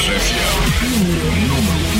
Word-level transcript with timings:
RFM. 0.00 0.80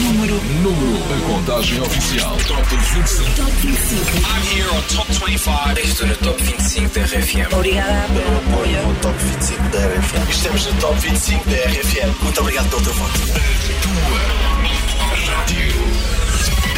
Número, 0.02 0.40
número. 0.62 0.96
A 1.12 1.20
contagem 1.26 1.82
oficial. 1.82 2.34
Top 2.48 2.62
25. 2.70 3.34
Top 3.36 3.52
25. 3.60 4.00
I'm 4.24 4.42
here 4.56 4.70
on 4.70 4.80
Top 4.88 5.12
25. 5.12 5.80
Estou 5.80 6.06
no 6.06 6.16
Top 6.16 6.42
25 6.42 6.94
da 6.94 7.02
RFM. 7.02 7.52
Obrigada 7.52 8.06
pelo 8.08 8.38
apoio. 8.38 8.96
Top 9.02 9.18
25 9.18 9.62
da 9.68 9.78
RFM. 9.80 10.30
Estamos 10.30 10.66
no 10.66 10.80
Top 10.80 10.98
25 10.98 11.50
da 11.50 11.56
RFM. 11.56 12.22
Muito 12.22 12.40
obrigado 12.40 12.70
pelo. 12.70 13.12
Tua 13.82 15.34
rádio. 15.34 15.74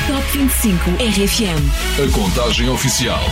Top 0.09 0.39
25 0.39 0.91
RFM. 0.91 1.63
A 2.03 2.11
contagem 2.11 2.69
oficial. 2.69 3.23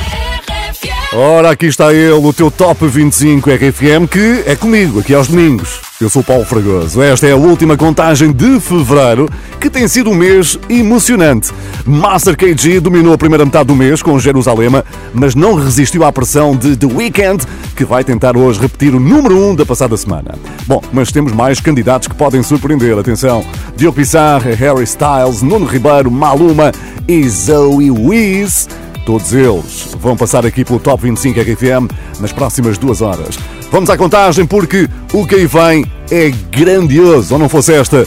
Ora, 1.12 1.50
aqui 1.50 1.66
está 1.66 1.93
ele, 1.93 2.12
o 2.12 2.32
teu 2.32 2.52
Top 2.52 2.86
25 2.86 3.50
RFM, 3.50 4.07
que 4.09 4.45
é 4.46 4.54
comigo, 4.54 5.00
aqui 5.00 5.12
aos 5.12 5.27
domingos. 5.27 5.89
Eu 6.00 6.08
sou 6.08 6.24
Paulo 6.24 6.46
Fragoso. 6.46 7.02
Esta 7.02 7.26
é 7.26 7.32
a 7.32 7.36
última 7.36 7.76
contagem 7.76 8.32
de 8.32 8.58
fevereiro, 8.58 9.28
que 9.60 9.68
tem 9.68 9.86
sido 9.86 10.08
um 10.08 10.14
mês 10.14 10.58
emocionante. 10.66 11.52
Master 11.84 12.34
KG 12.34 12.80
dominou 12.80 13.12
a 13.12 13.18
primeira 13.18 13.45
metade 13.45 13.66
do 13.66 13.77
mês 13.77 14.02
com 14.02 14.18
Jerusalema, 14.18 14.82
mas 15.12 15.34
não 15.34 15.55
resistiu 15.55 16.02
à 16.02 16.10
pressão 16.10 16.56
de 16.56 16.74
The 16.74 16.86
Weeknd, 16.86 17.44
que 17.77 17.84
vai 17.84 18.02
tentar 18.02 18.34
hoje 18.34 18.58
repetir 18.58 18.94
o 18.94 18.98
número 18.98 19.36
1 19.50 19.56
da 19.56 19.66
passada 19.66 19.94
semana. 19.94 20.36
Bom, 20.66 20.80
mas 20.91 21.12
temos 21.12 21.34
mais 21.34 21.60
candidatos 21.60 22.08
que 22.08 22.14
podem 22.14 22.42
surpreender. 22.42 22.98
Atenção, 22.98 23.44
Diogo 23.77 23.96
Pissarra, 23.96 24.55
Harry 24.55 24.84
Styles, 24.84 25.42
Nuno 25.42 25.66
Ribeiro, 25.66 26.10
Maluma 26.10 26.72
e 27.06 27.28
Zoe 27.28 27.91
Wiz. 27.91 28.70
Todos 29.10 29.32
eles 29.32 29.88
vão 29.98 30.16
passar 30.16 30.46
aqui 30.46 30.64
pelo 30.64 30.78
Top 30.78 31.02
25 31.02 31.41
RFM 31.41 31.91
nas 32.20 32.32
próximas 32.32 32.78
duas 32.78 33.02
horas. 33.02 33.36
Vamos 33.69 33.91
à 33.91 33.96
contagem 33.96 34.46
porque 34.46 34.88
o 35.12 35.27
que 35.27 35.34
aí 35.34 35.46
vem 35.48 35.84
é 36.12 36.30
grandioso, 36.30 37.34
ou 37.34 37.41
não 37.41 37.48
fosse 37.48 37.74
esta 37.74 38.06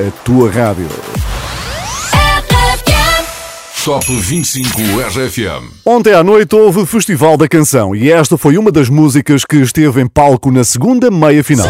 a 0.00 0.10
tua 0.24 0.50
rádio. 0.50 0.88
Top 3.84 4.06
25 4.10 4.80
RFM. 4.80 5.70
Ontem 5.84 6.14
à 6.14 6.24
noite 6.24 6.56
houve 6.56 6.78
o 6.80 6.86
Festival 6.86 7.36
da 7.36 7.46
Canção 7.46 7.94
e 7.94 8.10
esta 8.10 8.38
foi 8.38 8.56
uma 8.56 8.72
das 8.72 8.88
músicas 8.88 9.44
que 9.44 9.56
esteve 9.56 10.00
em 10.00 10.06
palco 10.06 10.50
na 10.50 10.64
segunda 10.64 11.10
meia 11.10 11.44
final. 11.44 11.68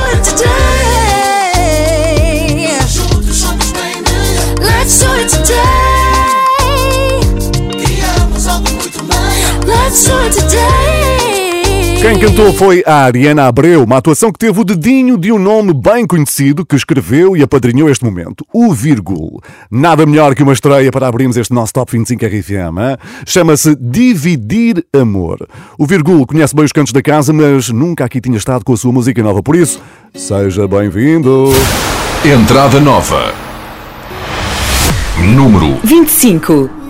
Let's 4.60 5.57
Quem 12.00 12.16
cantou 12.16 12.52
foi 12.52 12.84
a 12.86 13.04
Ariana 13.06 13.48
Abreu, 13.48 13.82
uma 13.82 13.96
atuação 13.96 14.30
que 14.30 14.38
teve 14.38 14.60
o 14.60 14.64
dedinho 14.64 15.18
de 15.18 15.32
um 15.32 15.38
nome 15.38 15.74
bem 15.74 16.06
conhecido 16.06 16.64
que 16.64 16.76
escreveu 16.76 17.36
e 17.36 17.42
apadrinhou 17.42 17.90
este 17.90 18.04
momento, 18.04 18.46
o 18.54 18.72
Virgul. 18.72 19.42
Nada 19.68 20.06
melhor 20.06 20.32
que 20.36 20.42
uma 20.44 20.52
estreia 20.52 20.92
para 20.92 21.08
abrirmos 21.08 21.36
este 21.36 21.52
nosso 21.52 21.72
Top 21.72 21.90
25 21.90 22.24
RFM. 22.24 23.02
Chama-se 23.26 23.74
Dividir 23.74 24.84
Amor. 24.94 25.48
O 25.76 25.86
Virgul 25.86 26.24
conhece 26.24 26.54
bem 26.54 26.64
os 26.64 26.72
cantos 26.72 26.92
da 26.92 27.02
casa, 27.02 27.32
mas 27.32 27.68
nunca 27.68 28.04
aqui 28.04 28.20
tinha 28.20 28.38
estado 28.38 28.64
com 28.64 28.72
a 28.72 28.76
sua 28.76 28.92
música 28.92 29.20
nova, 29.20 29.42
por 29.42 29.56
isso, 29.56 29.82
seja 30.14 30.68
bem-vindo. 30.68 31.50
Entrada 32.24 32.78
nova. 32.78 33.34
Número 35.34 35.78
25. 35.82 36.87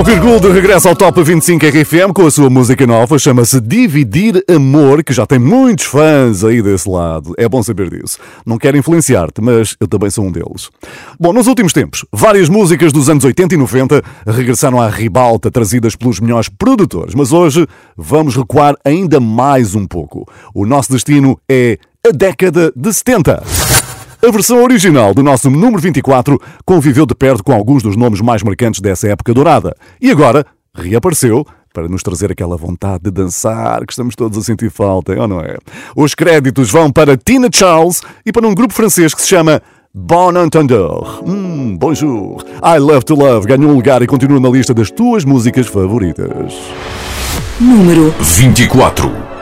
O 0.00 0.02
Virgul 0.02 0.40
de 0.40 0.48
regresso 0.48 0.88
ao 0.88 0.96
Top 0.96 1.22
25 1.22 1.62
RFM 1.66 2.14
com 2.14 2.24
a 2.26 2.30
sua 2.30 2.48
música 2.48 2.86
nova, 2.86 3.18
chama-se 3.18 3.60
Dividir 3.60 4.42
Amor, 4.48 5.04
que 5.04 5.12
já 5.12 5.26
tem 5.26 5.38
muitos 5.38 5.84
fãs 5.84 6.42
aí 6.42 6.62
desse 6.62 6.88
lado. 6.88 7.34
É 7.36 7.46
bom 7.46 7.62
saber 7.62 7.90
disso. 7.90 8.18
Não 8.46 8.56
quero 8.56 8.78
influenciar-te, 8.78 9.42
mas 9.42 9.76
eu 9.78 9.86
também 9.86 10.08
sou 10.08 10.24
um 10.24 10.32
deles. 10.32 10.70
Bom, 11.20 11.34
nos 11.34 11.46
últimos 11.46 11.74
tempos, 11.74 12.06
várias 12.10 12.48
músicas 12.48 12.94
dos 12.94 13.10
anos 13.10 13.24
80 13.24 13.54
e 13.54 13.58
90 13.58 14.02
regressaram 14.26 14.80
à 14.80 14.88
ribalta, 14.88 15.50
trazidas 15.50 15.94
pelos 15.94 16.18
melhores 16.18 16.48
produtores, 16.48 17.14
mas 17.14 17.30
hoje 17.30 17.66
vamos 17.94 18.34
recuar 18.34 18.76
ainda 18.82 19.20
mais 19.20 19.74
um 19.74 19.86
pouco. 19.86 20.26
O 20.54 20.64
nosso 20.64 20.90
destino 20.90 21.38
é 21.46 21.78
a 22.08 22.10
década 22.10 22.72
de 22.74 22.90
70. 22.90 23.69
A 24.22 24.30
versão 24.30 24.62
original 24.62 25.14
do 25.14 25.22
nosso 25.22 25.48
número 25.48 25.78
24 25.80 26.38
conviveu 26.66 27.06
de 27.06 27.14
perto 27.14 27.42
com 27.42 27.52
alguns 27.52 27.82
dos 27.82 27.96
nomes 27.96 28.20
mais 28.20 28.42
marcantes 28.42 28.80
dessa 28.80 29.08
época 29.08 29.32
dourada. 29.32 29.74
E 29.98 30.10
agora 30.10 30.44
reapareceu 30.74 31.46
para 31.72 31.88
nos 31.88 32.02
trazer 32.02 32.30
aquela 32.30 32.54
vontade 32.54 33.04
de 33.04 33.10
dançar 33.10 33.84
que 33.86 33.92
estamos 33.94 34.14
todos 34.14 34.36
a 34.36 34.42
sentir 34.42 34.70
falta, 34.70 35.18
ou 35.18 35.26
não 35.26 35.40
é? 35.40 35.56
Os 35.96 36.14
créditos 36.14 36.70
vão 36.70 36.92
para 36.92 37.16
Tina 37.16 37.48
Charles 37.50 38.02
e 38.26 38.30
para 38.30 38.46
um 38.46 38.54
grupo 38.54 38.74
francês 38.74 39.14
que 39.14 39.22
se 39.22 39.28
chama 39.28 39.62
Bon 39.94 40.36
Entendeur. 40.36 41.22
Hum, 41.26 41.78
bonjour. 41.78 42.44
I 42.62 42.78
Love 42.78 43.04
to 43.06 43.14
Love 43.14 43.46
ganhou 43.46 43.70
um 43.70 43.74
lugar 43.74 44.02
e 44.02 44.06
continua 44.06 44.38
na 44.38 44.50
lista 44.50 44.74
das 44.74 44.90
tuas 44.90 45.24
músicas 45.24 45.66
favoritas. 45.66 46.54
Número 47.58 48.14
24. 48.20 49.39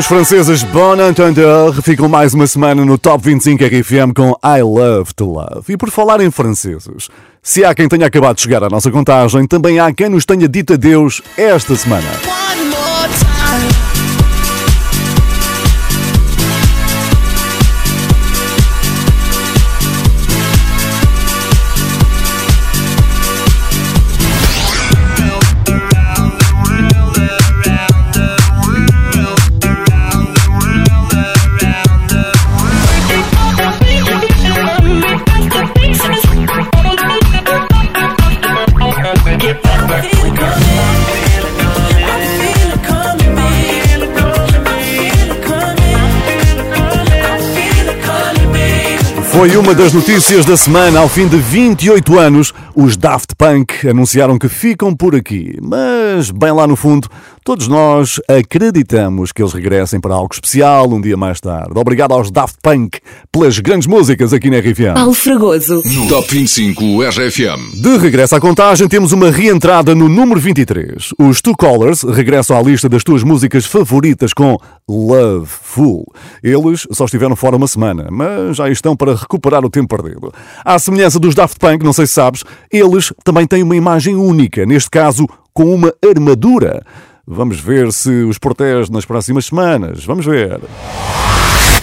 Os 0.00 0.06
franceses 0.06 0.62
Bon 0.62 0.96
Entendeur 0.96 1.74
ficam 1.82 2.08
mais 2.08 2.32
uma 2.32 2.46
semana 2.46 2.86
no 2.86 2.96
Top 2.96 3.22
25 3.22 3.62
RFM 3.62 4.14
com 4.16 4.30
I 4.42 4.62
Love 4.62 5.12
to 5.12 5.26
Love. 5.26 5.70
E 5.74 5.76
por 5.76 5.90
falar 5.90 6.22
em 6.22 6.30
franceses, 6.30 7.10
se 7.42 7.62
há 7.66 7.74
quem 7.74 7.86
tenha 7.86 8.06
acabado 8.06 8.36
de 8.36 8.40
chegar 8.40 8.64
à 8.64 8.70
nossa 8.70 8.90
contagem, 8.90 9.46
também 9.46 9.78
há 9.78 9.92
quem 9.92 10.08
nos 10.08 10.24
tenha 10.24 10.48
dito 10.48 10.72
adeus 10.72 11.20
esta 11.36 11.76
semana. 11.76 12.39
Foi 49.40 49.56
uma 49.56 49.74
das 49.74 49.94
notícias 49.94 50.44
da 50.44 50.54
semana. 50.54 51.00
Ao 51.00 51.08
fim 51.08 51.26
de 51.26 51.38
28 51.38 52.18
anos, 52.18 52.52
os 52.82 52.96
Daft 52.96 53.34
Punk 53.36 53.86
anunciaram 53.86 54.38
que 54.38 54.48
ficam 54.48 54.96
por 54.96 55.14
aqui. 55.14 55.54
Mas, 55.60 56.30
bem 56.30 56.50
lá 56.50 56.66
no 56.66 56.76
fundo, 56.76 57.10
Todos 57.42 57.68
nós 57.68 58.20
acreditamos 58.28 59.32
que 59.32 59.42
eles 59.42 59.54
regressem 59.54 59.98
para 59.98 60.14
algo 60.14 60.28
especial 60.30 60.88
um 60.90 61.00
dia 61.00 61.16
mais 61.16 61.40
tarde. 61.40 61.72
Obrigado 61.74 62.12
aos 62.12 62.30
Daft 62.30 62.58
Punk 62.62 63.00
pelas 63.32 63.58
grandes 63.58 63.88
músicas 63.88 64.34
aqui 64.34 64.50
na 64.50 64.58
RFM. 64.58 64.94
Paulo 64.94 65.14
Fragoso. 65.14 65.82
No 65.86 66.06
Top 66.06 66.28
25 66.30 67.02
RFM. 67.02 67.80
De 67.80 67.96
regresso 67.96 68.36
à 68.36 68.40
contagem, 68.40 68.86
temos 68.86 69.12
uma 69.12 69.30
reentrada 69.30 69.94
no 69.94 70.06
número 70.06 70.38
23. 70.38 71.14
Os 71.18 71.40
Two 71.40 71.56
Colors 71.56 72.02
regressam 72.02 72.58
à 72.58 72.62
lista 72.62 72.90
das 72.90 73.02
tuas 73.02 73.22
músicas 73.22 73.64
favoritas 73.64 74.34
com 74.34 74.58
Love 74.86 75.46
Full. 75.46 76.04
Eles 76.42 76.86
só 76.92 77.06
estiveram 77.06 77.34
fora 77.34 77.56
uma 77.56 77.66
semana, 77.66 78.08
mas 78.12 78.58
já 78.58 78.68
estão 78.68 78.94
para 78.94 79.14
recuperar 79.14 79.64
o 79.64 79.70
tempo 79.70 79.96
perdido. 79.96 80.30
À 80.62 80.78
semelhança 80.78 81.18
dos 81.18 81.34
Daft 81.34 81.58
Punk, 81.58 81.82
não 81.82 81.94
sei 81.94 82.06
se 82.06 82.12
sabes, 82.12 82.44
eles 82.72 83.12
também 83.24 83.46
têm 83.46 83.62
uma 83.62 83.76
imagem 83.76 84.14
única, 84.14 84.64
neste 84.64 84.90
caso 84.90 85.26
com 85.52 85.74
uma 85.74 85.92
armadura. 86.08 86.82
Vamos 87.26 87.60
ver 87.60 87.92
se 87.92 88.10
os 88.24 88.38
protege 88.38 88.90
nas 88.90 89.04
próximas 89.04 89.46
semanas. 89.46 90.04
Vamos 90.04 90.26
ver. 90.26 90.60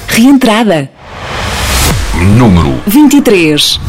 Reentrada. 0.08 0.90
Número 2.38 2.82
23. 2.88 3.80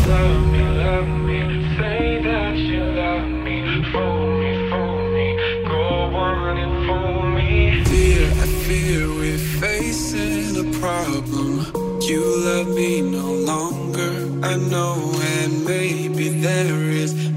Dear, 7.91 8.27
I 8.27 8.47
fear 8.67 9.09
we're 9.09 9.39
facing 9.39 10.57
a 10.59 10.79
problem. 10.79 11.67
You 12.03 12.23
love 12.45 12.69
me 12.69 13.03
no 13.03 13.33
longer. 13.33 14.29
I 14.43 14.57
know, 14.57 15.13
and 15.43 15.65
maybe 15.65 16.29
there 16.29 16.75
is 16.75 16.88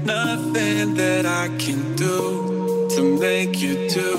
nothing 0.04 0.94
that 0.94 1.26
I 1.26 1.48
can 1.58 1.94
do 1.96 2.88
to 2.90 3.18
make 3.18 3.60
you 3.60 3.88
do. 3.88 4.16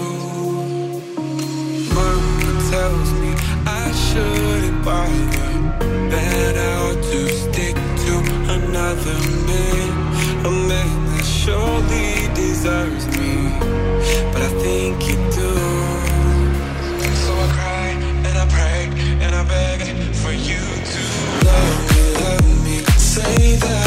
Mama 1.94 2.52
tells 2.72 3.12
me 3.22 3.32
I 3.66 3.92
shouldn't 3.92 4.84
bother. 4.86 5.52
That 6.10 6.56
I 6.58 6.72
ought 6.86 7.04
to 7.04 7.28
stick 7.30 7.76
to 7.76 8.14
another 8.58 9.20
man, 9.50 10.46
a 10.46 10.52
man 10.52 11.06
that 11.12 11.26
surely 11.26 12.34
deserves 12.34 13.06
me. 13.18 13.34
But 14.32 14.42
I 14.42 14.52
think 14.64 15.08
you 15.08 15.16
do. 15.32 15.54
So 17.24 17.32
I 17.34 17.48
cry 17.58 17.88
and 18.28 18.38
I 18.38 18.46
pray 18.48 18.82
and 19.24 19.36
I 19.36 19.44
beg 19.48 19.80
for 20.16 20.32
you 20.32 20.64
to 20.94 21.02
love 21.46 21.80
me, 21.90 22.04
love 22.24 22.64
me. 22.66 22.78
Say 22.98 23.56
that 23.58 23.83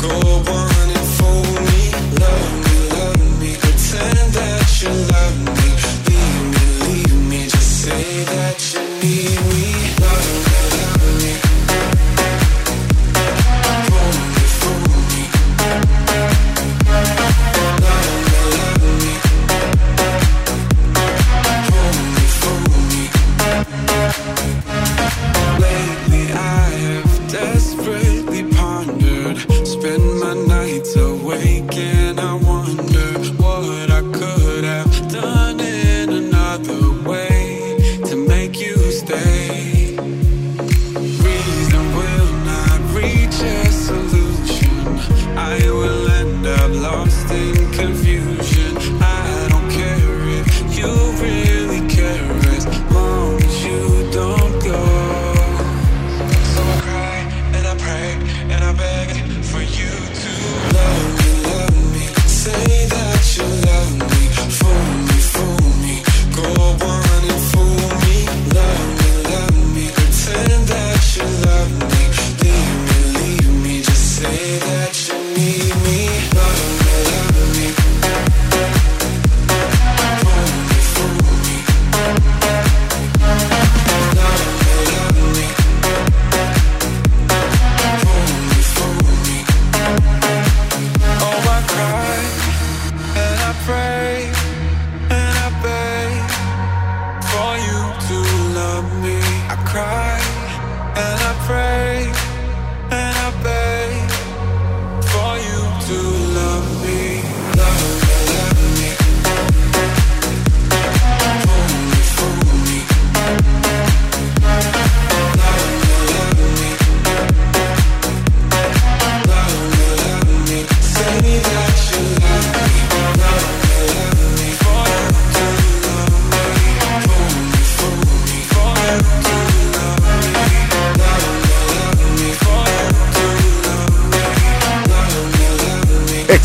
Go 0.00 0.10
on 0.10 0.67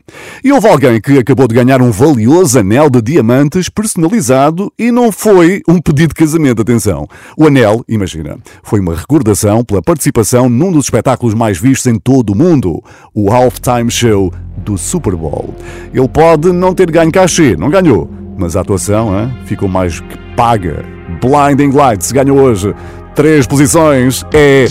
E 0.42 0.50
houve 0.50 0.66
alguém 0.66 0.98
que 0.98 1.18
acabou 1.18 1.46
de 1.46 1.54
ganhar 1.54 1.82
um 1.82 1.90
valioso 1.90 2.58
anel 2.58 2.88
de 2.88 3.02
diamantes 3.02 3.68
personalizado 3.68 4.72
e 4.78 4.90
não 4.90 5.12
foi 5.12 5.60
um 5.68 5.78
pedido 5.78 6.08
de 6.08 6.14
casamento, 6.14 6.62
atenção. 6.62 7.06
O 7.36 7.46
anel, 7.46 7.84
imagina, 7.86 8.38
foi 8.62 8.80
uma 8.80 8.94
recordação 8.94 9.62
pela 9.62 9.82
participação 9.82 10.48
num 10.48 10.72
dos 10.72 10.86
espetáculos 10.86 11.34
mais 11.34 11.58
vistos 11.58 11.92
em 11.92 11.98
todo 11.98 12.30
o 12.30 12.34
mundo, 12.34 12.82
o 13.14 13.30
Halftime 13.30 13.90
Show 13.90 14.32
do 14.66 14.76
Super 14.76 15.14
Bowl. 15.14 15.54
Ele 15.94 16.08
pode 16.08 16.52
não 16.52 16.74
ter 16.74 16.90
ganho 16.90 17.10
cachê, 17.10 17.56
não 17.56 17.70
ganhou, 17.70 18.10
mas 18.36 18.56
a 18.56 18.60
atuação 18.60 19.18
hein, 19.18 19.32
ficou 19.46 19.68
mais 19.68 20.00
que 20.00 20.18
paga. 20.36 20.84
Blinding 21.22 21.70
Lights 21.70 22.10
ganhou 22.12 22.38
hoje 22.38 22.74
três 23.14 23.46
posições. 23.46 24.24
É 24.34 24.66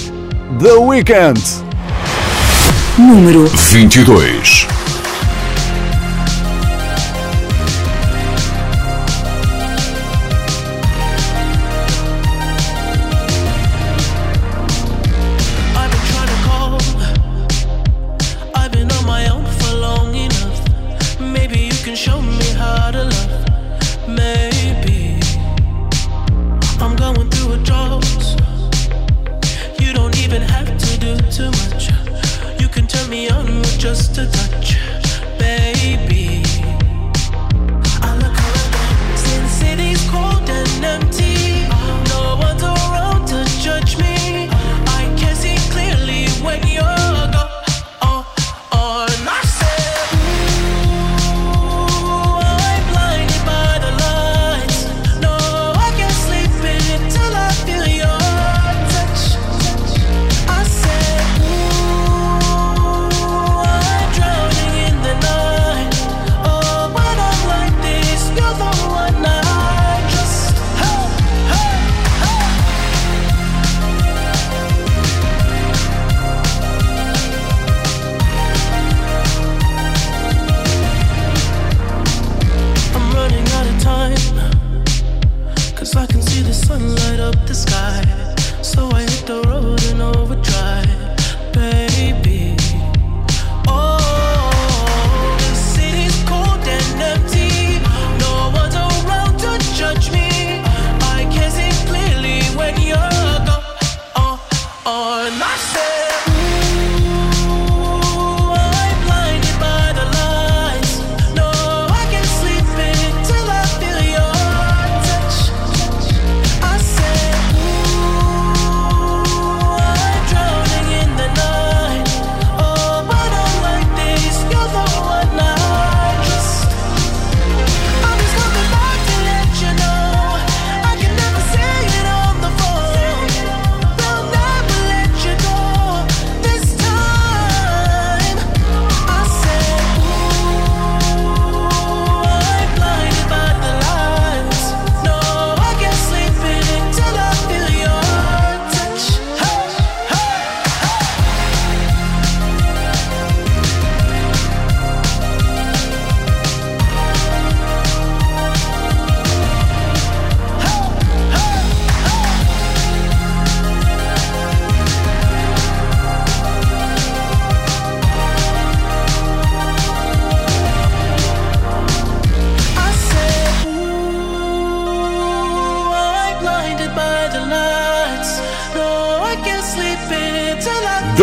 The 0.60 0.74
Weeknd. 0.74 1.42
Número 2.98 3.46
22. 3.48 4.68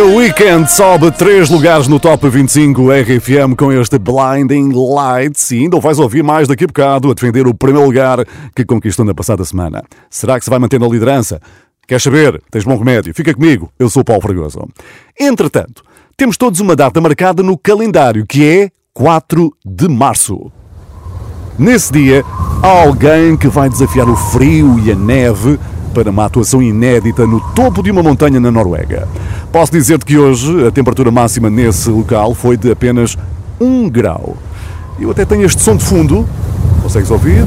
The 0.03 0.09
Weeknd 0.09 0.69
sobe 0.69 1.13
três 1.13 1.49
lugares 1.49 1.87
no 1.87 2.01
Top 2.01 2.29
25 2.29 2.91
RFM 2.91 3.55
com 3.57 3.71
este 3.71 4.01
Blinding 4.01 4.73
Lights 4.73 5.53
e 5.53 5.59
ainda 5.59 5.77
o 5.77 5.81
vais 5.81 6.01
ouvir 6.01 6.25
mais 6.25 6.49
daqui 6.49 6.65
a 6.65 6.67
bocado 6.67 7.09
a 7.09 7.15
defender 7.15 7.47
o 7.47 7.55
primeiro 7.55 7.87
lugar 7.87 8.27
que 8.53 8.65
conquistou 8.65 9.05
na 9.05 9.15
passada 9.15 9.45
semana. 9.45 9.85
Será 10.11 10.41
que 10.41 10.45
se 10.45 10.51
vai 10.51 10.59
manter 10.59 10.81
na 10.81 10.89
liderança? 10.89 11.41
Queres 11.87 12.03
saber? 12.03 12.43
Tens 12.51 12.65
bom 12.65 12.77
remédio. 12.77 13.15
Fica 13.15 13.33
comigo. 13.33 13.71
Eu 13.79 13.89
sou 13.89 14.03
o 14.03 14.05
Paulo 14.05 14.21
Fragoso. 14.21 14.67
Entretanto, 15.21 15.85
temos 16.17 16.37
todos 16.37 16.59
uma 16.59 16.75
data 16.75 17.01
marcada 17.01 17.41
no 17.41 17.57
calendário 17.57 18.27
que 18.27 18.45
é 18.45 18.71
4 18.93 19.55
de 19.65 19.87
março. 19.87 20.51
Nesse 21.57 21.93
dia, 21.93 22.25
há 22.61 22.67
alguém 22.67 23.37
que 23.37 23.47
vai 23.47 23.71
desafiar 23.71 24.09
o 24.09 24.17
frio 24.17 24.81
e 24.81 24.91
a 24.91 24.97
neve 24.97 25.61
para 25.93 26.11
uma 26.11 26.25
atuação 26.25 26.63
inédita 26.63 27.27
no 27.27 27.41
topo 27.55 27.83
de 27.83 27.91
uma 27.91 28.03
montanha 28.03 28.41
na 28.41 28.51
Noruega. 28.51 29.07
Posso 29.53 29.71
dizer-te 29.71 30.05
que 30.05 30.19
hoje 30.19 30.67
a 30.67 30.71
temperatura 30.71 31.11
máxima 31.11 31.49
nesse 31.49 31.91
local 31.91 32.35
foi 32.35 32.57
de 32.57 32.73
apenas 32.73 33.17
1 33.61 33.89
grau. 33.89 34.37
Eu 34.99 35.11
até 35.11 35.25
tenho 35.25 35.45
este 35.45 35.63
som 35.63 35.77
de 35.77 35.85
fundo, 35.85 36.27
consegues 36.83 37.11
ouvir? 37.11 37.45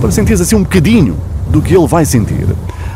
Para 0.00 0.10
sentires 0.10 0.40
assim 0.40 0.56
um 0.56 0.62
bocadinho 0.62 1.16
do 1.48 1.62
que 1.62 1.74
ele 1.74 1.86
vai 1.86 2.04
sentir. 2.04 2.46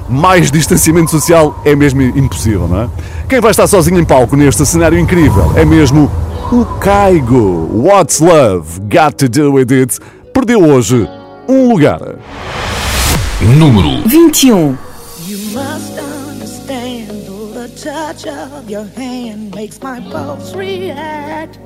Mais 0.08 0.50
distanciamento 0.50 1.10
social 1.10 1.60
é 1.64 1.74
mesmo 1.76 2.02
impossível, 2.02 2.66
não 2.68 2.82
é? 2.82 2.88
Quem 3.28 3.40
vai 3.40 3.52
estar 3.52 3.66
sozinho 3.66 3.98
em 4.00 4.04
palco 4.04 4.36
neste 4.36 4.66
cenário 4.66 4.98
incrível 4.98 5.52
é 5.54 5.64
mesmo 5.64 6.10
o 6.52 6.64
Caigo. 6.80 7.70
What's 7.72 8.18
Love 8.18 8.80
Got 8.80 9.16
to 9.18 9.28
Do 9.28 9.52
With 9.52 9.72
It 9.72 9.98
perdeu 10.32 10.64
hoje 10.64 11.08
um 11.48 11.68
lugar. 11.68 12.00
Número 13.58 14.00
21. 14.08 14.52
Um. 14.52 14.78
You 15.26 15.38
must 15.52 15.98
understand, 15.98 17.26
though 17.26 17.48
the 17.48 17.68
touch 17.82 18.24
of 18.24 18.70
your 18.70 18.84
hand 18.84 19.52
makes 19.54 19.82
my 19.82 19.98
pulse 20.00 20.54
react. 20.54 21.58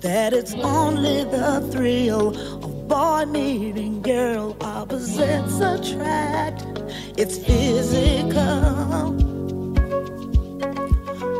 That 0.00 0.32
it's 0.32 0.54
only 0.54 1.24
the 1.24 1.60
thrill 1.70 2.28
of 2.64 2.88
boy 2.88 3.26
meeting 3.26 4.00
girl, 4.00 4.56
opposites 4.62 5.60
attract. 5.60 6.64
It's 7.18 7.36
physical, 7.36 8.40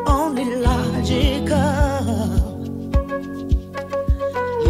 only 0.07 0.57
logical. 0.57 2.54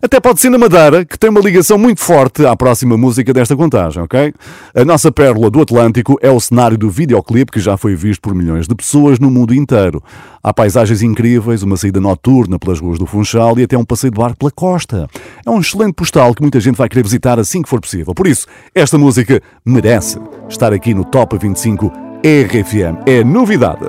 Até 0.02 0.20
pode 0.20 0.40
ser 0.40 0.50
na 0.50 0.58
Madeira, 0.58 1.04
que 1.04 1.18
tem 1.18 1.30
uma 1.30 1.40
ligação 1.40 1.78
muito 1.78 2.02
forte 2.02 2.46
à 2.46 2.56
próxima 2.56 2.96
música 2.98 3.34
desta 3.34 3.56
contagem, 3.56 4.02
ok? 4.04 4.34
A 4.76 4.86
nossa 4.86 5.12
pérola 5.12 5.50
do 5.50 5.62
Atlântico 5.62 6.18
é 6.22 6.30
o 6.30 6.40
cenário 6.40 6.78
do 6.78 6.90
videoclipe 6.90 7.52
que 7.52 7.60
já 7.60 7.78
foi 7.78 7.96
visto 7.96 8.22
por 8.22 8.36
milhões 8.36 8.68
de 8.68 8.76
pessoas 8.76 9.20
no 9.20 9.32
mundo 9.32 9.54
inteiro. 9.54 10.02
Há 10.44 10.54
paisagens 10.54 11.02
incríveis, 11.02 11.64
uma 11.64 11.76
saída 11.78 12.00
noturna 12.00 12.60
pelas 12.60 12.80
ruas 12.80 13.00
do 13.00 13.06
Funchal 13.06 13.58
e 13.60 13.64
até 13.64 13.78
um 13.78 13.84
passeio 13.84 14.12
de 14.12 14.20
barco 14.20 14.38
pela 14.38 14.52
costa. 14.52 15.08
É 15.46 15.50
um 15.50 15.60
excelente 15.60 15.94
postal 15.94 16.34
que 16.34 16.42
muita 16.42 16.60
gente 16.60 16.76
vai 16.76 16.88
querer 16.88 17.04
visitar 17.04 17.40
assim 17.40 17.62
que 17.62 17.70
for 17.70 17.82
possível. 17.82 18.14
Por 18.14 18.28
isso, 18.28 18.46
esta 18.74 18.98
música 18.98 19.42
merece 19.66 20.20
estar 20.48 20.72
aqui 20.72 20.94
no 20.94 21.04
Top 21.04 21.38
25 21.38 21.92
RFM. 22.24 23.04
É 23.06 23.24
novidade. 23.24 23.86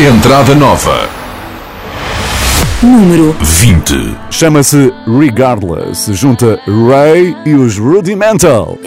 Entrada 0.00 0.54
nova. 0.54 1.27
Número 2.82 3.34
20. 3.42 4.16
Chama-se 4.30 4.92
Regardless. 5.04 6.08
Junta 6.12 6.60
Ray 6.64 7.36
e 7.44 7.54
os 7.54 7.76
Rudimental. 7.76 8.78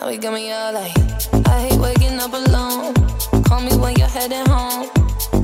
Now 0.00 0.08
we 0.08 0.18
got 0.18 0.32
me 0.32 0.50
all 0.52 0.72
like, 0.72 0.92
I 1.48 1.68
hate 1.68 1.78
waking 1.78 2.18
up 2.18 2.34
alone. 2.34 2.92
Call 3.44 3.60
me 3.60 3.70
when 3.76 3.94
you're 3.96 4.08
heading 4.08 4.44
home. 4.48 4.88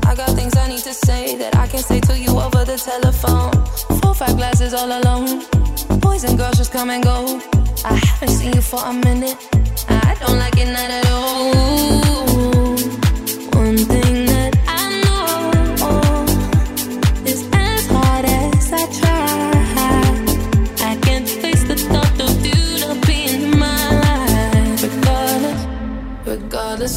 I 0.05 0.15
got 0.15 0.35
things 0.35 0.53
I 0.57 0.67
need 0.67 0.83
to 0.83 0.93
say 0.93 1.37
that 1.37 1.55
I 1.55 1.65
can't 1.67 1.85
say 1.85 2.01
to 2.01 2.19
you 2.19 2.37
over 2.37 2.65
the 2.65 2.75
telephone. 2.77 3.53
Four, 4.01 4.13
five 4.15 4.35
glasses 4.35 4.73
all 4.73 4.91
alone. 4.91 5.43
Boys 6.01 6.25
and 6.25 6.37
girls 6.37 6.57
just 6.57 6.73
come 6.73 6.89
and 6.89 7.01
go. 7.01 7.39
I 7.85 7.95
haven't 7.95 8.35
seen 8.35 8.51
you 8.53 8.61
for 8.61 8.83
a 8.83 8.91
minute. 8.91 9.37
I 9.87 10.15
don't 10.19 10.37
like 10.37 10.57
it 10.57 10.67
not 10.67 10.91
at 10.91 11.09
all. 11.09 11.53
One 13.61 13.77
thing 13.77 14.02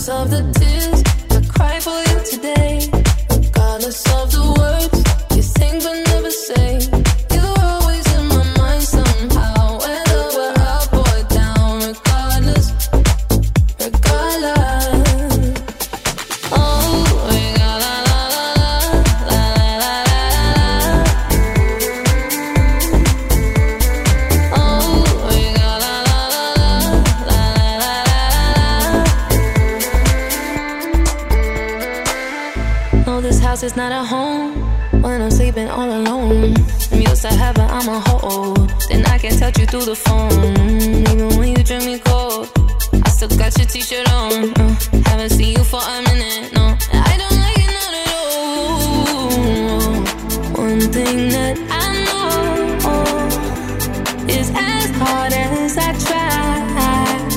of 0.08 0.30
the 0.30 0.52
tears 0.52 0.65
Used 37.26 37.38
to 37.38 37.44
heaven, 37.44 37.66
I'm 37.68 37.88
a 37.88 37.98
hold. 38.00 38.70
Then 38.88 39.04
I 39.06 39.18
can 39.18 39.36
touch 39.36 39.58
you 39.58 39.66
through 39.66 39.86
the 39.86 39.96
phone. 39.96 40.30
Even 41.10 41.36
when 41.38 41.56
you 41.56 41.64
drink 41.64 41.84
me 41.84 41.98
cold, 41.98 42.48
I 43.04 43.08
still 43.08 43.28
got 43.28 43.56
your 43.58 43.66
t 43.66 43.80
shirt 43.80 44.08
on. 44.12 44.52
Uh, 44.54 44.76
haven't 45.06 45.30
seen 45.30 45.56
you 45.56 45.64
for 45.64 45.80
a 45.80 46.02
minute, 46.02 46.52
no. 46.54 46.76
I 46.92 47.16
don't 47.20 47.38
like 47.44 47.58
it, 47.64 47.70
not 47.78 47.94
at 48.00 48.08
all. 48.18 49.32
One 50.62 50.80
thing 50.96 51.28
that 51.30 51.56
I 51.84 51.86
know 52.06 52.28
is 54.28 54.50
as 54.54 54.90
hard 55.00 55.32
as 55.32 55.78
I 55.78 55.92
try, 56.06 56.62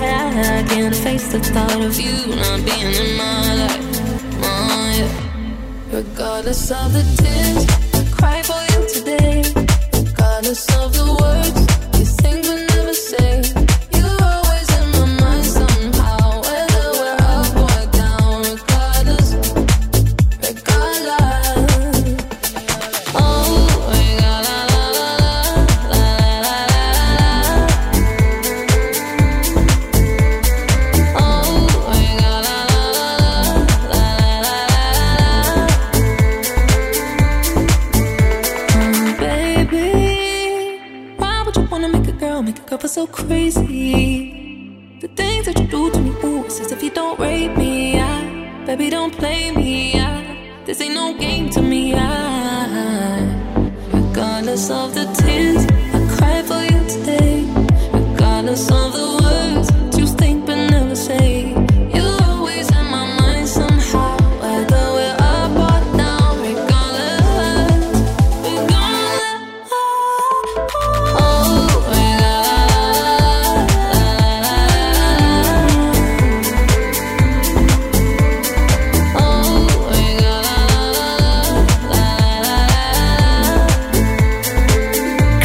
I 0.02 0.64
can't 0.70 0.96
face 0.96 1.32
the 1.32 1.40
thought 1.40 1.82
of 1.82 2.00
you 2.00 2.36
not 2.36 2.64
being 2.64 2.94
in 3.04 3.18
my 3.18 3.56
life. 3.62 3.88
Oh, 4.44 4.92
yeah. 5.00 5.98
Regardless 5.98 6.70
of 6.72 6.94
the 6.94 7.04
tears 7.18 7.66
I 7.96 8.04
cry 8.16 8.42
for 8.44 8.62
you 8.62 8.69
of 10.50 10.92
the 10.94 11.06
words 11.22 11.69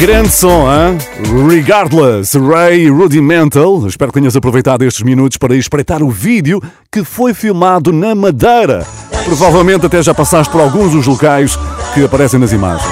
Grande 0.05 0.29
som, 0.29 0.67
hein? 0.71 0.99
Regardless, 1.49 2.37
Ray 2.37 2.87
Rudimental. 2.87 3.87
Espero 3.87 4.11
que 4.11 4.19
tenhas 4.19 4.35
aproveitado 4.35 4.83
estes 4.83 5.01
minutos 5.01 5.35
para 5.35 5.55
espreitar 5.55 6.03
o 6.03 6.11
vídeo 6.11 6.61
que 6.91 7.03
foi 7.03 7.33
filmado 7.33 7.91
na 7.91 8.13
Madeira. 8.13 8.85
Provavelmente 9.23 9.87
até 9.87 10.03
já 10.03 10.13
passaste 10.13 10.51
por 10.51 10.61
alguns 10.61 10.91
dos 10.91 11.07
locais 11.07 11.57
que 11.95 12.05
aparecem 12.05 12.39
nas 12.39 12.51
imagens. 12.51 12.87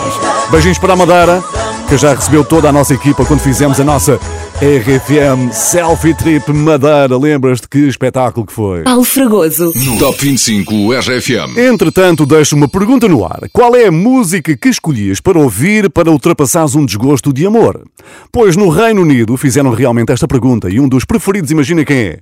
Beijinhos 0.50 0.80
para 0.80 0.94
a 0.94 0.96
Madeira, 0.96 1.44
que 1.88 1.98
já 1.98 2.16
recebeu 2.16 2.44
toda 2.44 2.70
a 2.70 2.72
nossa 2.72 2.96
equipa 2.96 3.24
quando 3.24 3.42
fizemos 3.42 3.80
a 3.80 3.84
nossa 3.84 4.20
RFM 4.64 5.52
Selfie 5.52 6.14
Trip 6.14 6.50
Madeira. 6.54 7.18
Lembras-te 7.18 7.68
que 7.68 7.80
espetáculo 7.80 8.46
que 8.46 8.54
foi? 8.54 8.84
Paulo 8.84 9.04
Fragoso. 9.04 9.74
No 9.76 10.00
Top 10.00 10.18
25 10.18 10.94
RFM. 10.94 11.58
Entretanto, 11.58 12.26
deixo 12.26 12.56
uma 12.56 12.70
pergunta 12.70 13.06
no 13.10 13.26
ar. 13.26 13.42
Qual 13.52 13.76
é 13.76 13.88
a 13.88 13.92
música 13.92 14.56
que 14.56 14.70
escolhias 14.70 15.20
para 15.20 15.38
ouvir 15.38 15.90
para 15.90 16.10
ultrapassares 16.10 16.76
um 16.76 16.86
desgosto 16.86 17.34
de 17.34 17.46
amor? 17.46 17.86
Pois 18.32 18.56
no 18.56 18.70
Reino 18.70 19.02
Unido 19.02 19.36
fizeram 19.36 19.72
realmente 19.72 20.14
esta 20.14 20.30
pergunta 20.30 20.70
e 20.70 20.80
um 20.80 20.88
dos 20.88 21.04
preferidos, 21.04 21.52
imagina 21.52 21.84
quem 21.84 21.98
é? 21.98 22.20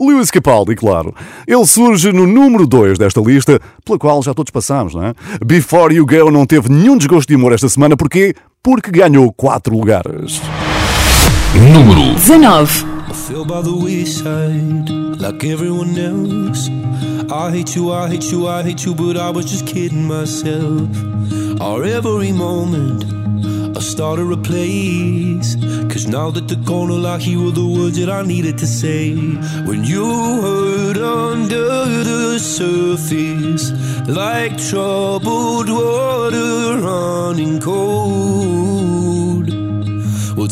Lewis 0.00 0.30
Capaldi, 0.30 0.74
claro. 0.74 1.14
Ele 1.46 1.66
surge 1.66 2.10
no 2.10 2.26
número 2.26 2.66
2 2.66 2.96
desta 2.96 3.20
lista, 3.20 3.60
pela 3.84 3.98
qual 3.98 4.22
já 4.22 4.32
todos 4.32 4.50
passamos, 4.50 4.94
não 4.94 5.08
é? 5.08 5.14
Before 5.44 5.94
You 5.94 6.06
Go 6.06 6.30
não 6.30 6.46
teve 6.46 6.72
nenhum 6.72 6.96
desgosto 6.96 7.28
de 7.28 7.34
amor 7.34 7.52
esta 7.52 7.68
semana, 7.68 7.98
porquê? 7.98 8.34
Porque 8.62 8.90
ganhou 8.90 9.30
4 9.30 9.76
lugares. 9.76 10.40
Número 11.54 12.16
19. 12.16 12.86
I 13.08 13.12
fell 13.12 13.44
by 13.44 13.60
the 13.60 13.74
wayside 13.74 14.88
like 15.20 15.44
everyone 15.44 15.98
else. 15.98 16.70
I 17.30 17.50
hate 17.50 17.76
you, 17.76 17.92
I 17.92 18.08
hate 18.08 18.32
you, 18.32 18.48
I 18.48 18.62
hate 18.62 18.86
you, 18.86 18.94
but 18.94 19.18
I 19.18 19.28
was 19.28 19.44
just 19.44 19.66
kidding 19.66 20.06
myself. 20.06 20.88
Our 21.60 21.84
every 21.84 22.32
moment, 22.32 23.04
I 23.76 23.80
started 23.80 24.32
a 24.32 24.36
place. 24.38 25.56
Cause 25.92 26.06
now 26.06 26.30
that 26.30 26.48
the 26.48 26.56
corner 26.64 26.94
lock, 26.94 27.20
here 27.20 27.38
were 27.38 27.50
the 27.50 27.66
words 27.66 27.98
that 27.98 28.08
I 28.08 28.22
needed 28.22 28.56
to 28.58 28.66
say. 28.66 29.14
When 29.66 29.84
you 29.84 30.06
hurt 30.40 30.96
under 30.96 31.68
the 32.02 32.38
surface, 32.38 33.72
like 34.08 34.56
troubled 34.56 35.68
water 35.68 36.80
running 36.80 37.60
cold. 37.60 38.91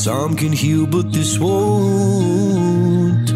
Time 0.05 0.35
can 0.35 0.53
heal, 0.53 0.87
but 0.87 1.13
this 1.13 1.39
won't. 1.39 3.29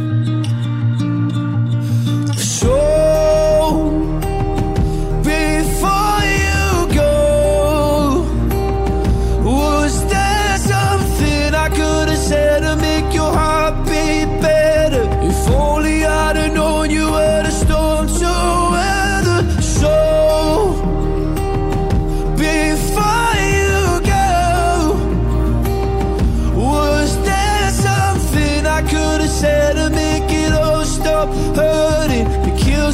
So, 2.38 3.84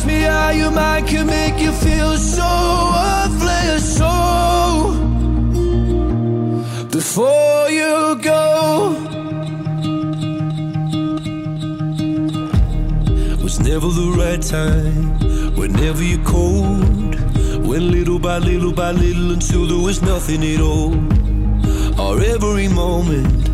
It 0.00 0.04
kills 0.04 0.06
me 0.06 0.22
how 0.22 0.50
your 0.50 0.70
mind 0.70 1.08
can 1.08 1.26
make 1.26 1.60
you 1.60 1.72
feel 1.72 2.16
so 2.16 2.42
worthless. 2.94 3.96
So 3.98 4.10
before 6.90 7.70
you 7.70 8.16
go, 8.22 8.94
was 13.42 13.60
never 13.60 13.88
the 13.88 14.14
right 14.16 14.42
time. 14.42 15.18
Whenever 15.56 16.02
you're 16.02 16.24
cold, 16.24 17.14
went 17.66 17.84
little 17.84 18.18
by 18.18 18.38
little 18.38 18.72
by 18.72 18.92
little 18.92 19.32
until 19.32 19.66
there 19.66 19.84
was 19.84 20.02
nothing 20.02 20.42
at 20.44 20.60
all. 20.60 20.94
Our 22.00 22.20
every 22.22 22.68
moment 22.68 23.48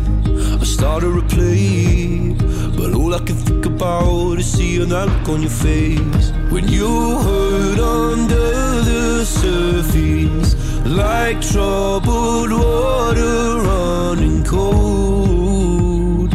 I 0.61 0.63
started 0.63 1.13
to 1.13 1.35
play 1.35 2.33
But 2.77 2.93
all 2.93 3.13
I 3.13 3.19
can 3.19 3.35
think 3.35 3.65
about 3.65 4.39
is 4.39 4.49
seeing 4.53 4.89
that 4.89 5.07
look 5.09 5.29
on 5.29 5.41
your 5.41 5.51
face 5.51 6.36
When 6.49 6.67
you 6.67 7.17
hurt 7.19 7.79
under 7.79 8.81
the 8.81 9.25
surface 9.25 10.55
Like 10.85 11.41
troubled 11.41 12.51
water 12.51 13.59
running 13.61 14.43
cold. 14.43 16.33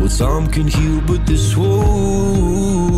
Well, 0.00 0.08
time 0.08 0.46
can 0.48 0.66
heal, 0.66 1.00
but 1.02 1.26
this 1.26 1.56
won't 1.56 2.97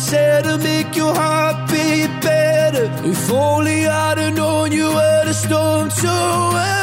Could 0.00 0.16
have 0.16 0.44
to 0.44 0.58
make 0.58 0.96
your 0.96 1.14
heart 1.14 1.68
beat 1.68 2.08
better? 2.22 2.90
If 3.04 3.30
only 3.30 3.86
I'd 3.86 4.16
have 4.16 4.34
known 4.34 4.72
you 4.72 4.86
were 4.86 5.24
the 5.26 5.34
storm 5.34 5.90
to. 5.90 6.79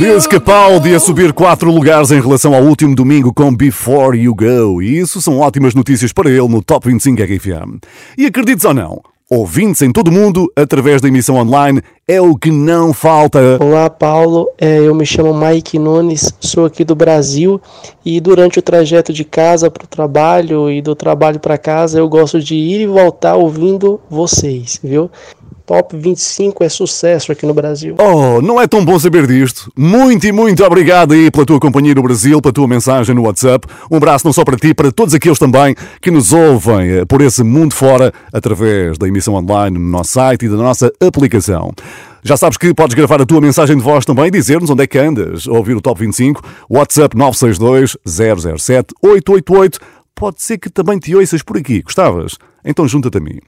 Liz 0.00 0.26
Capaldi 0.26 0.94
a 0.94 0.98
subir 0.98 1.30
4 1.30 1.70
lugares 1.70 2.10
em 2.10 2.22
relação 2.22 2.54
ao 2.54 2.62
último 2.62 2.94
domingo 2.94 3.34
com 3.34 3.54
Before 3.54 4.18
You 4.18 4.34
Go. 4.34 4.80
E 4.80 4.98
isso 4.98 5.20
são 5.20 5.40
ótimas 5.40 5.74
notícias 5.74 6.10
para 6.10 6.30
ele 6.30 6.48
no 6.48 6.62
Top 6.62 6.88
25 6.88 7.22
RFM. 7.22 7.78
E 8.16 8.24
acredites 8.24 8.64
ou 8.64 8.72
não, 8.72 9.02
ouvintes 9.28 9.82
em 9.82 9.92
todo 9.92 10.08
o 10.08 10.12
mundo 10.12 10.50
através 10.56 11.02
da 11.02 11.08
emissão 11.08 11.36
online 11.36 11.82
é 12.08 12.18
o 12.18 12.34
que 12.34 12.50
não 12.50 12.94
falta. 12.94 13.58
Olá, 13.60 13.90
Paulo. 13.90 14.48
É, 14.58 14.78
eu 14.78 14.94
me 14.94 15.04
chamo 15.04 15.32
Mike 15.32 15.78
Nunes, 15.78 16.34
sou 16.40 16.64
aqui 16.64 16.82
do 16.82 16.94
Brasil 16.94 17.60
e 18.02 18.20
durante 18.20 18.58
o 18.58 18.62
trajeto 18.62 19.12
de 19.12 19.22
casa 19.22 19.70
para 19.70 19.84
o 19.84 19.86
trabalho 19.86 20.70
e 20.70 20.80
do 20.80 20.94
trabalho 20.94 21.38
para 21.38 21.58
casa 21.58 21.98
eu 21.98 22.08
gosto 22.08 22.40
de 22.40 22.54
ir 22.54 22.80
e 22.80 22.86
voltar 22.86 23.36
ouvindo 23.36 24.00
vocês, 24.08 24.80
viu? 24.82 25.10
Top 25.70 25.96
25 25.96 26.64
é 26.64 26.68
sucesso 26.68 27.30
aqui 27.30 27.46
no 27.46 27.54
Brasil. 27.54 27.94
Oh, 27.96 28.42
não 28.42 28.60
é 28.60 28.66
tão 28.66 28.84
bom 28.84 28.98
saber 28.98 29.24
disto. 29.24 29.70
Muito 29.78 30.26
e 30.26 30.32
muito 30.32 30.64
obrigado 30.64 31.12
aí 31.12 31.30
pela 31.30 31.46
tua 31.46 31.60
companhia 31.60 31.94
no 31.94 32.02
Brasil, 32.02 32.42
pela 32.42 32.52
tua 32.52 32.66
mensagem 32.66 33.14
no 33.14 33.22
WhatsApp. 33.22 33.68
Um 33.88 33.98
abraço 33.98 34.26
não 34.26 34.32
só 34.32 34.42
para 34.44 34.56
ti, 34.56 34.74
para 34.74 34.90
todos 34.90 35.14
aqueles 35.14 35.38
também 35.38 35.76
que 36.02 36.10
nos 36.10 36.32
ouvem 36.32 36.90
eh, 36.90 37.04
por 37.04 37.20
esse 37.20 37.44
mundo 37.44 37.72
fora 37.72 38.12
através 38.32 38.98
da 38.98 39.06
emissão 39.06 39.34
online 39.34 39.78
no 39.78 39.88
nosso 39.88 40.14
site 40.14 40.46
e 40.46 40.48
da 40.48 40.56
nossa 40.56 40.90
aplicação. 41.00 41.72
Já 42.24 42.36
sabes 42.36 42.58
que 42.58 42.74
podes 42.74 42.96
gravar 42.96 43.22
a 43.22 43.24
tua 43.24 43.40
mensagem 43.40 43.76
de 43.76 43.82
voz 43.84 44.04
também 44.04 44.26
e 44.26 44.30
dizer-nos 44.32 44.70
onde 44.70 44.82
é 44.82 44.88
que 44.88 44.98
andas 44.98 45.46
a 45.46 45.52
ouvir 45.52 45.76
o 45.76 45.80
Top 45.80 46.00
25, 46.00 46.42
WhatsApp 46.68 47.16
962 47.16 47.96
007 48.58 48.92
888. 49.00 49.78
Pode 50.16 50.42
ser 50.42 50.58
que 50.58 50.68
também 50.68 50.98
te 50.98 51.14
ouças 51.14 51.42
por 51.44 51.56
aqui, 51.56 51.80
gostavas? 51.80 52.36
Então 52.64 52.86
junta-te 52.86 53.18
a 53.18 53.20
mim. 53.20 53.38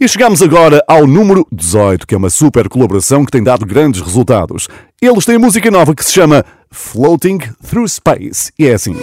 E 0.00 0.08
chegamos 0.08 0.42
agora 0.42 0.82
ao 0.88 1.06
número 1.06 1.46
18, 1.52 2.06
que 2.06 2.14
é 2.14 2.18
uma 2.18 2.30
super 2.30 2.68
colaboração 2.68 3.24
que 3.24 3.30
tem 3.30 3.42
dado 3.42 3.66
grandes 3.66 4.00
resultados. 4.00 4.68
Eles 5.00 5.24
têm 5.24 5.38
música 5.38 5.70
nova 5.70 5.94
que 5.94 6.04
se 6.04 6.12
chama 6.12 6.44
Floating 6.70 7.38
Through 7.68 7.88
Space. 7.88 8.52
E 8.58 8.66
é 8.66 8.74
assim. 8.74 8.96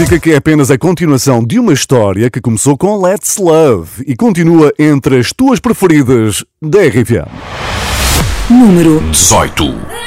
Música 0.00 0.18
que 0.18 0.32
é 0.32 0.36
apenas 0.36 0.70
a 0.70 0.78
continuação 0.78 1.44
de 1.44 1.58
uma 1.58 1.74
história 1.74 2.30
que 2.30 2.40
começou 2.40 2.74
com 2.74 2.98
Let's 3.02 3.36
Love 3.36 4.02
e 4.06 4.16
continua 4.16 4.72
entre 4.78 5.18
as 5.18 5.30
tuas 5.30 5.60
preferidas 5.60 6.42
da 6.62 6.78
RFM. 6.78 7.28
Número 8.48 8.98
18. 9.10 9.99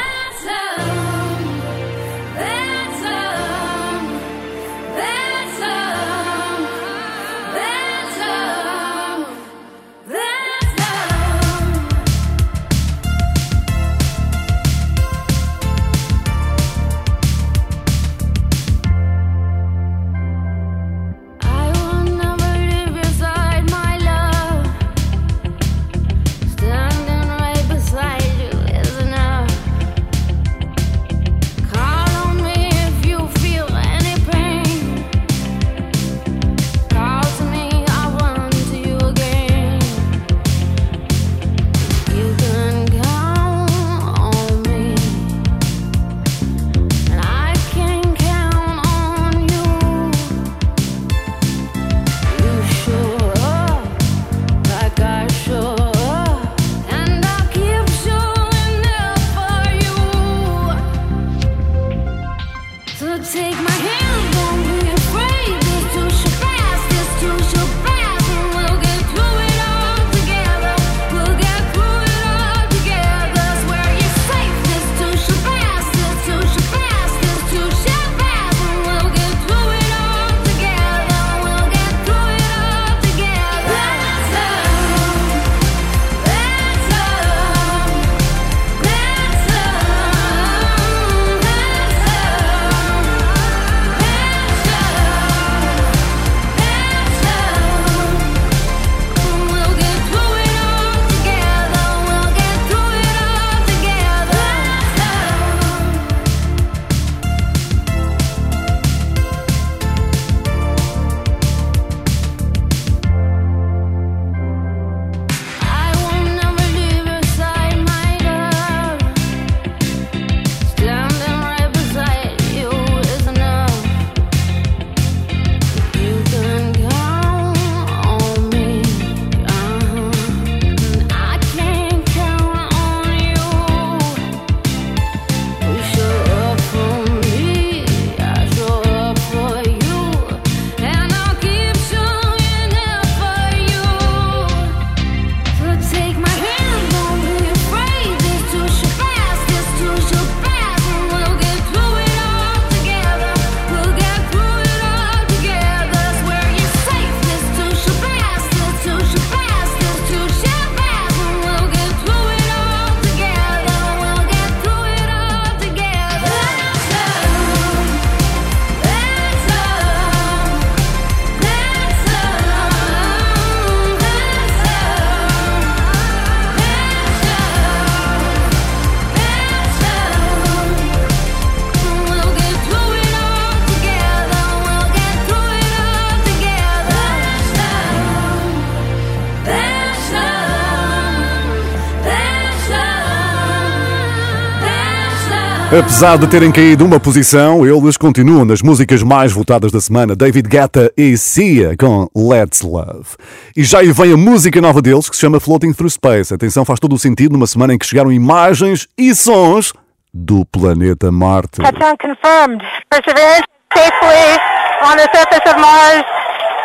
Apesar 195.79 196.19
de 196.19 196.27
terem 196.27 196.51
caído 196.51 196.85
uma 196.85 196.99
posição, 196.99 197.65
eles 197.65 197.97
continuam 197.97 198.45
nas 198.45 198.61
músicas 198.61 199.01
mais 199.01 199.31
votadas 199.31 199.71
da 199.71 199.81
semana. 199.81 200.15
David 200.15 200.47
Guetta 200.47 200.93
e 200.95 201.17
Sia 201.17 201.75
com 201.75 202.07
Let's 202.15 202.61
Love. 202.61 203.17
E 203.57 203.63
já 203.63 203.79
aí 203.79 203.91
vem 203.91 204.13
a 204.13 204.17
música 204.17 204.61
nova 204.61 204.83
deles 204.83 205.09
que 205.09 205.15
se 205.15 205.21
chama 205.21 205.39
Floating 205.39 205.73
Through 205.73 205.89
Space. 205.89 206.31
Atenção, 206.31 206.63
faz 206.63 206.79
todo 206.79 206.93
o 206.93 206.99
sentido 206.99 207.33
numa 207.33 207.47
semana 207.47 207.73
em 207.73 207.79
que 207.79 207.87
chegaram 207.87 208.11
imagens 208.11 208.87
e 208.95 209.15
sons 209.15 209.73
do 210.13 210.45
planeta 210.45 211.11
Marte. 211.11 211.63
Touchdown 211.63 211.97
confirmed. 211.97 212.63
Perseverance 212.91 213.47
safely 213.73 214.37
on 214.83 214.95
the 214.97 215.09
surface 215.11 215.49
of 215.49 215.59
Mars, 215.59 216.05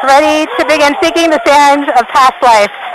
ready 0.05 0.47
to 0.59 0.67
begin 0.67 0.95
seeking 1.03 1.31
the 1.31 1.41
sands 1.47 1.89
of 1.97 2.07
past 2.13 2.37
life. 2.43 2.88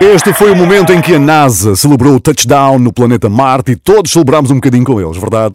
Este 0.00 0.34
foi 0.34 0.50
o 0.50 0.56
momento 0.56 0.92
em 0.92 1.00
que 1.00 1.14
a 1.14 1.18
NASA 1.18 1.74
celebrou 1.74 2.16
o 2.16 2.20
touchdown 2.20 2.78
no 2.78 2.92
planeta 2.92 3.30
Marte 3.30 3.72
e 3.72 3.76
todos 3.76 4.12
celebramos 4.12 4.50
um 4.50 4.56
bocadinho 4.56 4.84
com 4.84 5.00
eles, 5.00 5.16
verdade? 5.16 5.54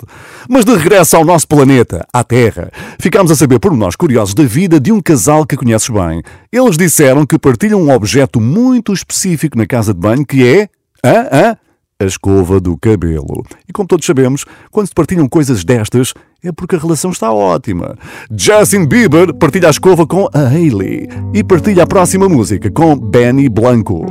Mas 0.49 0.65
de 0.65 0.75
regresso 0.75 1.15
ao 1.15 1.23
nosso 1.23 1.47
planeta, 1.47 2.03
à 2.11 2.23
Terra, 2.23 2.71
ficámos 2.99 3.31
a 3.31 3.35
saber 3.35 3.59
por 3.59 3.71
nós 3.77 3.95
curiosos 3.95 4.33
da 4.33 4.43
vida 4.43 4.79
de 4.79 4.91
um 4.91 4.99
casal 4.99 5.45
que 5.45 5.55
conheces 5.55 5.89
bem. 5.89 6.23
Eles 6.51 6.75
disseram 6.75 7.23
que 7.23 7.37
partilham 7.37 7.79
um 7.81 7.91
objeto 7.91 8.41
muito 8.41 8.91
específico 8.91 9.55
na 9.55 9.67
casa 9.67 9.93
de 9.93 9.99
banho 9.99 10.25
que 10.25 10.43
é. 10.43 10.67
Hã? 11.05 11.27
Hã? 11.31 11.57
A 12.01 12.03
escova 12.03 12.59
do 12.59 12.75
cabelo. 12.77 13.43
E 13.69 13.71
como 13.71 13.87
todos 13.87 14.07
sabemos, 14.07 14.43
quando 14.71 14.87
se 14.87 14.93
partilham 14.93 15.29
coisas 15.29 15.63
destas, 15.63 16.15
é 16.43 16.51
porque 16.51 16.75
a 16.75 16.79
relação 16.79 17.11
está 17.11 17.31
ótima. 17.31 17.95
Justin 18.35 18.87
Bieber 18.87 19.31
partilha 19.35 19.67
a 19.67 19.69
escova 19.69 20.07
com 20.07 20.27
a 20.33 20.47
Hailey 20.47 21.07
e 21.31 21.43
partilha 21.43 21.83
a 21.83 21.85
próxima 21.87 22.27
música 22.27 22.71
com 22.71 22.97
Benny 22.97 23.47
Blanco. 23.47 24.07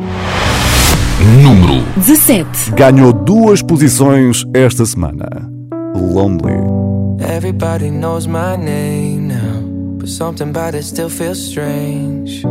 Número 1.42 1.82
17. 1.96 2.70
Ganhou 2.76 3.12
duas 3.12 3.60
posições 3.60 4.44
esta 4.54 4.86
semana. 4.86 5.50
Lonely. 5.96 6.60
Everybody 7.18 7.90
knows 7.90 8.24
my 8.28 8.56
name 8.56 9.34
now, 9.34 9.62
but 9.98 10.08
something 10.08 10.50
about 10.50 10.76
it 10.76 10.84
still 10.84 11.10
feels 11.10 11.38
strange. 11.40 12.44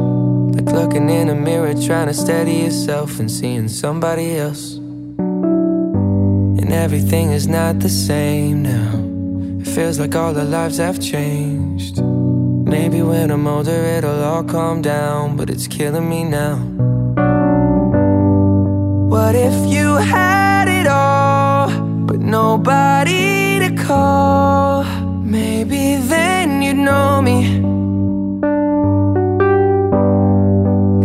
Like 0.53 0.69
looking 0.73 1.09
in 1.09 1.29
a 1.29 1.35
mirror, 1.35 1.73
trying 1.75 2.07
to 2.07 2.13
steady 2.13 2.63
yourself 2.63 3.21
and 3.21 3.31
seeing 3.31 3.69
somebody 3.69 4.35
else. 4.37 4.78
And 6.61 6.73
everything 6.73 7.31
is 7.31 7.47
not 7.47 7.79
the 7.79 7.89
same 7.89 8.63
now. 8.63 8.91
It 9.61 9.67
feels 9.67 9.97
like 9.97 10.13
all 10.13 10.37
our 10.37 10.43
lives 10.43 10.77
have 10.77 10.99
changed. 10.99 12.03
Maybe 12.03 13.01
when 13.01 13.31
I'm 13.31 13.47
older, 13.47 13.71
it'll 13.71 14.21
all 14.21 14.43
calm 14.43 14.81
down, 14.81 15.37
but 15.37 15.49
it's 15.49 15.67
killing 15.67 16.09
me 16.09 16.25
now. 16.25 16.57
What 19.13 19.35
if 19.35 19.57
you 19.73 19.95
had 19.95 20.67
it 20.67 20.85
all, 20.85 21.69
but 22.05 22.19
nobody 22.19 23.59
to 23.59 23.69
call? 23.87 24.83
Maybe 25.23 25.95
then 25.95 26.61
you'd 26.61 26.75
know 26.75 27.21
me. 27.21 27.39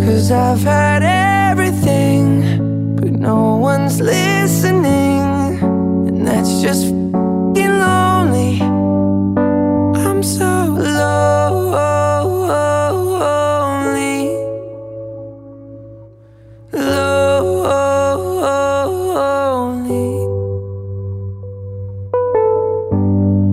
Cause 0.04 0.32
I've 0.32 0.62
had 0.62 1.02
everything, 1.04 2.96
but 2.96 3.12
no 3.12 3.56
one's 3.56 4.00
listening. 4.00 4.83
That's 6.44 6.60
just 6.60 6.84
fing 6.88 7.72
lonely. 7.80 8.60
I'm 8.60 10.22
so 10.22 10.44
lonely. 10.76 11.08
Lonely. 16.70 17.96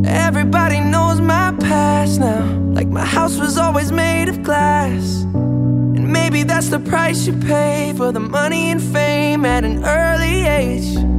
Everybody 0.05 0.81
knows 0.81 1.21
my 1.21 1.55
past 1.61 2.19
now. 2.19 2.43
Like 2.73 2.89
my 2.89 3.05
house 3.05 3.37
was 3.39 3.57
always 3.57 3.93
made 3.93 4.27
of 4.27 4.43
glass. 4.43 5.23
And 5.23 6.11
maybe 6.11 6.43
that's 6.43 6.67
the 6.67 6.79
price 6.79 7.25
you 7.25 7.31
pay 7.39 7.93
for 7.95 8.11
the 8.11 8.19
money 8.19 8.69
and 8.69 8.81
fame 8.81 9.45
at 9.45 9.63
an 9.63 9.85
early 9.85 10.45
age. 10.45 11.11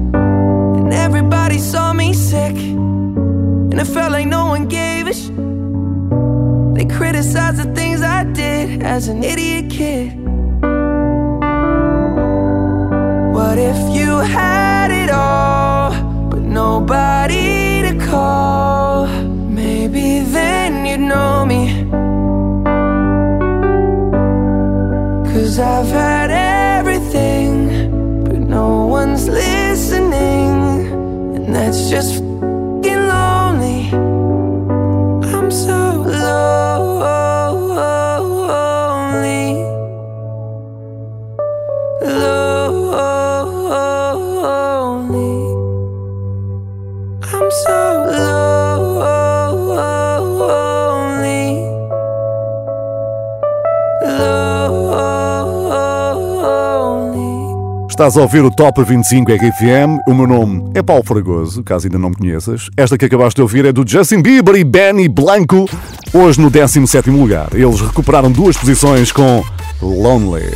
And 0.92 1.00
everybody 1.00 1.56
saw 1.56 1.94
me 1.94 2.12
sick. 2.12 2.54
And 2.54 3.80
it 3.80 3.86
felt 3.86 4.12
like 4.12 4.26
no 4.26 4.48
one 4.48 4.68
gave 4.68 5.06
a 5.06 5.14
sh. 5.14 5.28
They 6.76 6.84
criticized 6.84 7.56
the 7.64 7.72
things 7.74 8.02
I 8.02 8.24
did 8.24 8.82
as 8.82 9.08
an 9.08 9.24
idiot 9.24 9.70
kid. 9.70 10.12
What 13.36 13.56
if 13.56 13.78
you 13.96 14.18
had 14.18 14.90
it 14.90 15.08
all, 15.08 15.92
but 16.28 16.42
nobody 16.42 17.80
to 17.86 18.06
call? 18.10 19.06
Maybe 19.06 20.20
then 20.20 20.84
you'd 20.84 21.00
know 21.00 21.46
me. 21.46 21.62
Cause 25.32 25.58
I've 25.58 25.86
had 25.86 26.21
And 31.72 31.80
that's 31.80 31.90
just 31.90 32.31
Estás 58.02 58.16
a 58.16 58.22
ouvir 58.22 58.42
o 58.44 58.50
Top 58.50 58.82
25 58.82 59.30
RFM. 59.30 60.00
O 60.08 60.12
meu 60.12 60.26
nome 60.26 60.72
é 60.74 60.82
Paulo 60.82 61.04
Fragoso, 61.04 61.62
caso 61.62 61.86
ainda 61.86 62.00
não 62.00 62.10
me 62.10 62.16
conheças. 62.16 62.68
Esta 62.76 62.98
que 62.98 63.04
acabaste 63.04 63.36
de 63.36 63.42
ouvir 63.42 63.64
é 63.64 63.70
do 63.70 63.88
Justin 63.88 64.20
Bieber 64.20 64.56
e 64.56 64.64
Benny 64.64 65.08
Blanco, 65.08 65.70
hoje 66.12 66.40
no 66.40 66.50
17 66.50 67.10
lugar. 67.10 67.50
Eles 67.54 67.80
recuperaram 67.80 68.32
duas 68.32 68.56
posições 68.56 69.12
com 69.12 69.44
Lonely. 69.80 70.52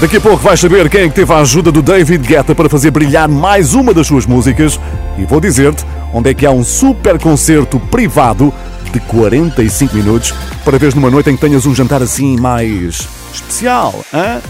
Daqui 0.00 0.16
a 0.16 0.20
pouco 0.20 0.38
vais 0.38 0.58
saber 0.58 0.90
quem 0.90 1.02
é 1.02 1.08
que 1.08 1.14
teve 1.14 1.32
a 1.32 1.38
ajuda 1.38 1.70
do 1.70 1.80
David 1.80 2.26
Guetta 2.26 2.56
para 2.56 2.68
fazer 2.68 2.90
brilhar 2.90 3.28
mais 3.28 3.72
uma 3.74 3.94
das 3.94 4.08
suas 4.08 4.26
músicas 4.26 4.80
e 5.16 5.24
vou 5.24 5.40
dizer-te 5.40 5.86
onde 6.12 6.30
é 6.30 6.34
que 6.34 6.44
há 6.44 6.50
um 6.50 6.64
super 6.64 7.20
concerto 7.20 7.78
privado 7.78 8.52
de 8.92 8.98
45 8.98 9.94
minutos 9.94 10.34
para 10.64 10.76
veres 10.76 10.96
numa 10.96 11.08
noite 11.08 11.30
em 11.30 11.36
que 11.36 11.40
tenhas 11.40 11.66
um 11.66 11.72
jantar 11.72 12.02
assim 12.02 12.36
mais 12.36 13.06
especial. 13.32 13.94
Hã? 14.12 14.40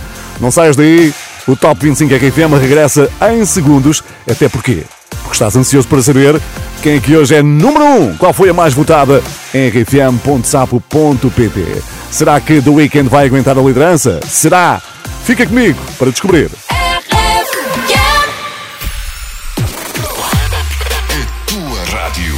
Não 0.41 0.51
saias 0.51 0.75
daí, 0.75 1.13
o 1.47 1.57
Top 1.57 1.81
25 1.81 2.15
RFM 2.15 2.59
regressa 2.61 3.11
em 3.33 3.45
segundos, 3.45 4.03
até 4.29 4.49
porque 4.49 4.85
porque 5.23 5.33
estás 5.33 5.57
ansioso 5.57 5.89
para 5.89 6.03
saber 6.03 6.41
quem 6.83 6.97
é 6.97 7.01
que 7.01 7.17
hoje 7.17 7.35
é 7.35 7.43
número 7.43 7.85
1, 7.85 8.03
um, 8.03 8.17
qual 8.17 8.33
foi 8.33 8.51
a 8.51 8.55
mais 8.55 8.75
votada 8.75 9.23
em 9.55 9.69
rfm.sapo.pt. 9.69 10.85
Será 12.11 12.39
que 12.41 12.61
The 12.61 12.71
Weeknd 12.71 13.09
vai 13.09 13.27
aguentar 13.27 13.59
a 13.59 13.63
liderança? 13.63 14.21
Será? 14.27 14.83
Fica 15.25 15.47
comigo 15.47 15.81
para 15.99 16.11
descobrir. 16.11 16.51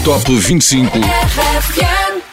Top 0.04 0.32
25. 0.32 1.00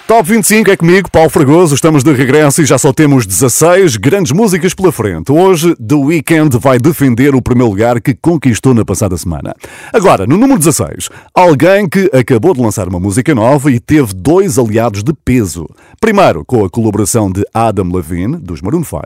Top 0.05 0.29
25 0.29 0.69
é 0.69 0.75
comigo, 0.75 1.09
Paulo 1.09 1.29
Fragoso. 1.29 1.73
Estamos 1.73 2.03
de 2.03 2.11
regresso 2.11 2.61
e 2.61 2.65
já 2.65 2.77
só 2.77 2.91
temos 2.91 3.25
16 3.25 3.95
grandes 3.95 4.33
músicas 4.33 4.73
pela 4.73 4.91
frente. 4.91 5.31
Hoje, 5.31 5.73
The 5.77 5.95
Weeknd 5.95 6.57
vai 6.59 6.77
defender 6.77 7.33
o 7.33 7.41
primeiro 7.41 7.69
lugar 7.69 8.01
que 8.01 8.13
conquistou 8.13 8.73
na 8.73 8.83
passada 8.83 9.15
semana. 9.17 9.55
Agora, 9.93 10.27
no 10.27 10.37
número 10.37 10.59
16, 10.59 11.09
alguém 11.33 11.87
que 11.87 12.11
acabou 12.13 12.53
de 12.53 12.61
lançar 12.61 12.89
uma 12.89 12.99
música 12.99 13.33
nova 13.33 13.71
e 13.71 13.79
teve 13.79 14.13
dois 14.13 14.59
aliados 14.59 15.03
de 15.03 15.13
peso. 15.13 15.65
Primeiro, 16.01 16.43
com 16.43 16.65
a 16.65 16.69
colaboração 16.69 17.31
de 17.31 17.41
Adam 17.53 17.89
Levine, 17.89 18.35
dos 18.35 18.61
Maroon 18.61 18.83
5. 18.83 19.03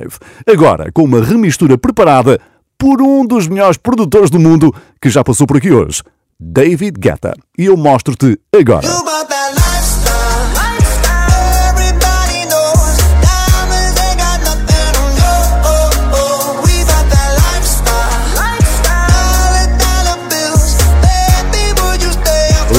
Agora, 0.48 0.92
com 0.92 1.04
uma 1.04 1.24
remistura 1.24 1.78
preparada 1.78 2.42
por 2.76 3.04
um 3.04 3.24
dos 3.24 3.48
melhores 3.48 3.78
produtores 3.78 4.32
do 4.32 4.40
mundo 4.40 4.74
que 5.00 5.12
já 5.12 5.24
passou 5.24 5.46
por 5.46 5.58
aqui 5.58 5.72
hoje, 5.72 6.02
David 6.40 7.00
Guetta. 7.00 7.36
E 7.56 7.66
eu 7.66 7.78
mostro-te 7.78 8.40
agora. 8.52 8.88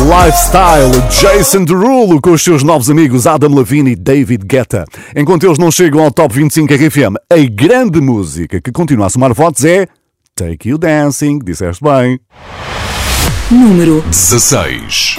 Lifestyle, 0.08 0.90
Jason 1.10 1.64
Derulo 1.64 2.18
com 2.18 2.30
os 2.30 2.42
seus 2.42 2.62
novos 2.62 2.88
amigos 2.88 3.26
Adam 3.26 3.54
Levine 3.54 3.90
e 3.90 3.94
David 3.94 4.42
Guetta. 4.46 4.86
Enquanto 5.14 5.44
eles 5.44 5.58
não 5.58 5.70
chegam 5.70 6.02
ao 6.02 6.10
Top 6.10 6.34
25 6.34 6.72
RFM, 6.72 7.16
a 7.30 7.36
grande 7.50 8.00
música 8.00 8.58
que 8.58 8.72
continua 8.72 9.04
a 9.04 9.10
somar 9.10 9.34
votos 9.34 9.66
é 9.66 9.86
Take 10.34 10.70
You 10.70 10.78
Dancing, 10.78 11.40
disseste 11.40 11.84
bem. 11.84 12.18
número 13.50 14.00
16. 14.08 15.18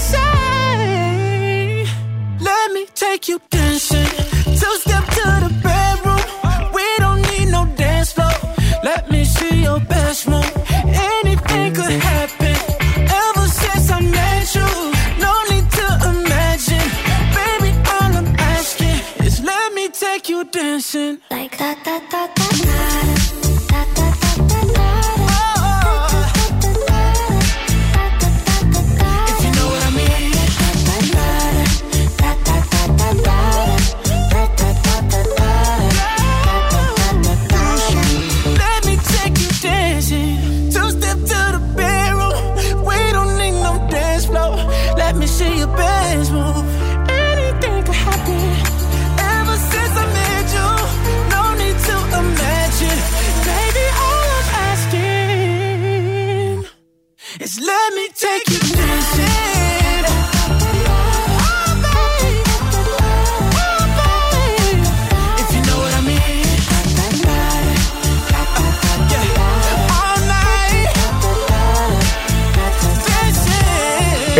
say, 0.00 1.86
Let 2.40 2.72
me 2.72 2.86
take 2.94 3.28
you 3.28 3.40
dancing. 3.50 4.19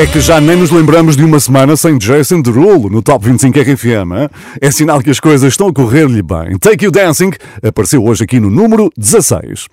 É 0.01 0.07
que 0.07 0.19
já 0.19 0.41
nem 0.41 0.57
nos 0.57 0.71
lembramos 0.71 1.15
de 1.15 1.23
uma 1.23 1.39
semana 1.39 1.77
sem 1.77 1.99
Jason 1.99 2.41
Derulo 2.41 2.89
no 2.89 3.03
Top 3.03 3.23
25 3.23 3.59
RFM. 3.61 4.33
É 4.59 4.71
sinal 4.71 5.03
que 5.03 5.11
as 5.11 5.21
coisas 5.21 5.53
estão 5.53 5.69
a 5.69 5.75
correr-lhe 5.75 6.23
bem. 6.23 6.57
Take 6.59 6.87
You 6.87 6.91
Dancing 6.91 7.33
apareceu 7.63 8.03
hoje 8.03 8.25
aqui 8.25 8.41
no 8.41 8.49
número 8.49 8.91
16. 8.97 9.69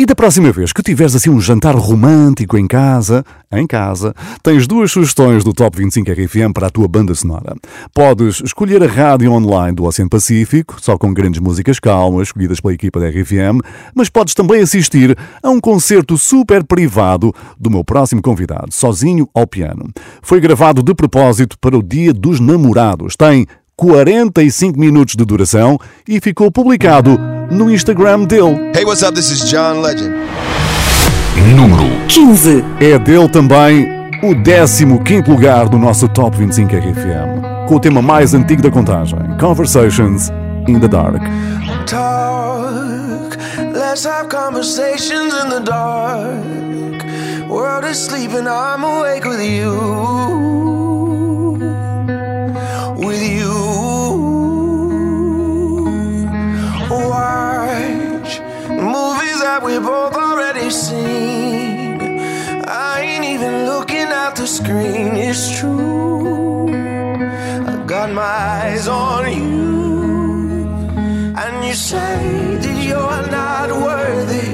E 0.00 0.06
da 0.06 0.14
próxima 0.14 0.52
vez 0.52 0.72
que 0.72 0.80
tiveres 0.80 1.16
assim 1.16 1.28
um 1.28 1.40
jantar 1.40 1.74
romântico 1.74 2.56
em 2.56 2.68
casa, 2.68 3.24
em 3.50 3.66
casa, 3.66 4.14
tens 4.44 4.64
duas 4.64 4.92
sugestões 4.92 5.42
do 5.42 5.52
Top 5.52 5.76
25 5.76 6.12
RFM 6.12 6.52
para 6.54 6.68
a 6.68 6.70
tua 6.70 6.86
banda 6.86 7.12
sonora. 7.16 7.56
Podes 7.92 8.40
escolher 8.40 8.80
a 8.80 8.86
rádio 8.86 9.32
online 9.32 9.74
do 9.74 9.82
Oceano 9.82 10.08
Pacífico, 10.08 10.76
só 10.80 10.96
com 10.96 11.12
grandes 11.12 11.40
músicas 11.40 11.80
calmas, 11.80 12.28
escolhidas 12.28 12.60
pela 12.60 12.74
equipa 12.74 13.00
da 13.00 13.08
RFM, 13.08 13.58
mas 13.92 14.08
podes 14.08 14.34
também 14.34 14.60
assistir 14.60 15.18
a 15.42 15.50
um 15.50 15.58
concerto 15.58 16.16
super 16.16 16.62
privado 16.62 17.34
do 17.58 17.68
meu 17.68 17.82
próximo 17.82 18.22
convidado, 18.22 18.68
sozinho 18.70 19.28
ao 19.34 19.48
piano. 19.48 19.90
Foi 20.22 20.38
gravado 20.40 20.80
de 20.80 20.94
propósito 20.94 21.58
para 21.58 21.76
o 21.76 21.82
Dia 21.82 22.14
dos 22.14 22.38
Namorados. 22.38 23.16
Tem 23.16 23.48
45 23.78 24.76
minutos 24.76 25.14
de 25.14 25.24
duração 25.24 25.78
e 26.06 26.20
ficou 26.20 26.50
publicado 26.50 27.16
no 27.48 27.70
Instagram 27.72 28.24
dele. 28.24 28.72
Hey, 28.74 28.84
what's 28.84 29.02
up? 29.02 29.14
This 29.14 29.30
is 29.30 29.48
John 29.48 29.80
Legend. 29.80 30.16
Número 31.54 31.84
15. 32.08 32.64
É 32.80 32.98
dele 32.98 33.28
também 33.28 33.88
o 34.20 34.34
15 34.42 34.84
lugar 35.30 35.68
do 35.68 35.78
nosso 35.78 36.08
Top 36.08 36.36
25 36.36 36.74
RFM, 36.74 37.68
com 37.68 37.76
o 37.76 37.80
tema 37.80 38.02
mais 38.02 38.34
antigo 38.34 38.60
da 38.60 38.70
contagem, 38.70 39.16
Conversations 39.38 40.32
in 40.66 40.80
the 40.80 40.88
Dark. 40.88 41.22
talk. 41.86 43.36
Let's 43.72 44.04
have 44.04 44.28
conversations 44.28 45.32
in 45.34 45.50
the 45.50 45.60
dark. 45.60 47.48
World 47.48 47.84
is 47.84 48.04
sleeping, 48.04 48.48
I'm 48.48 48.82
awake 48.82 49.24
with 49.24 49.40
you. 49.40 50.57
That 59.48 59.62
we 59.62 59.78
both 59.78 60.14
already 60.14 60.68
seen. 60.68 61.96
I 62.90 62.94
ain't 63.08 63.26
even 63.34 63.54
looking 63.72 64.08
at 64.24 64.32
the 64.40 64.46
screen, 64.58 65.10
it's 65.28 65.44
true. 65.58 66.68
I 67.72 67.74
got 67.94 68.08
my 68.22 68.34
eyes 68.56 68.86
on 68.88 69.22
you. 69.40 69.68
And 71.42 71.54
you 71.66 71.76
say 71.90 72.18
that 72.62 72.78
you're 72.88 73.24
not 73.40 73.68
worthy. 73.86 74.50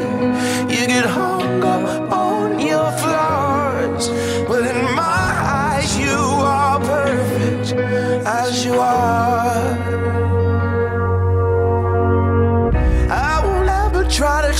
You 0.74 0.82
get 0.94 1.06
hung 1.18 1.64
up 1.74 2.12
on 2.30 2.48
your 2.72 2.90
flaws. 3.02 4.04
But 4.48 4.62
in 4.74 4.82
my 5.04 5.28
eyes, 5.62 5.90
you 6.04 6.20
are 6.56 6.78
perfect 6.92 7.66
as 8.42 8.64
you 8.64 8.74
are. 8.74 9.83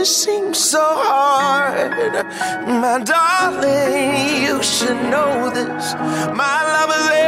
it 0.00 0.06
seems 0.06 0.58
so 0.58 0.82
hard. 0.82 1.92
My 2.82 3.00
darling, 3.04 4.42
you 4.42 4.62
should 4.62 4.96
know 5.12 5.50
this. 5.50 5.94
My 6.42 6.58
love 6.72 6.90
is 7.00 7.19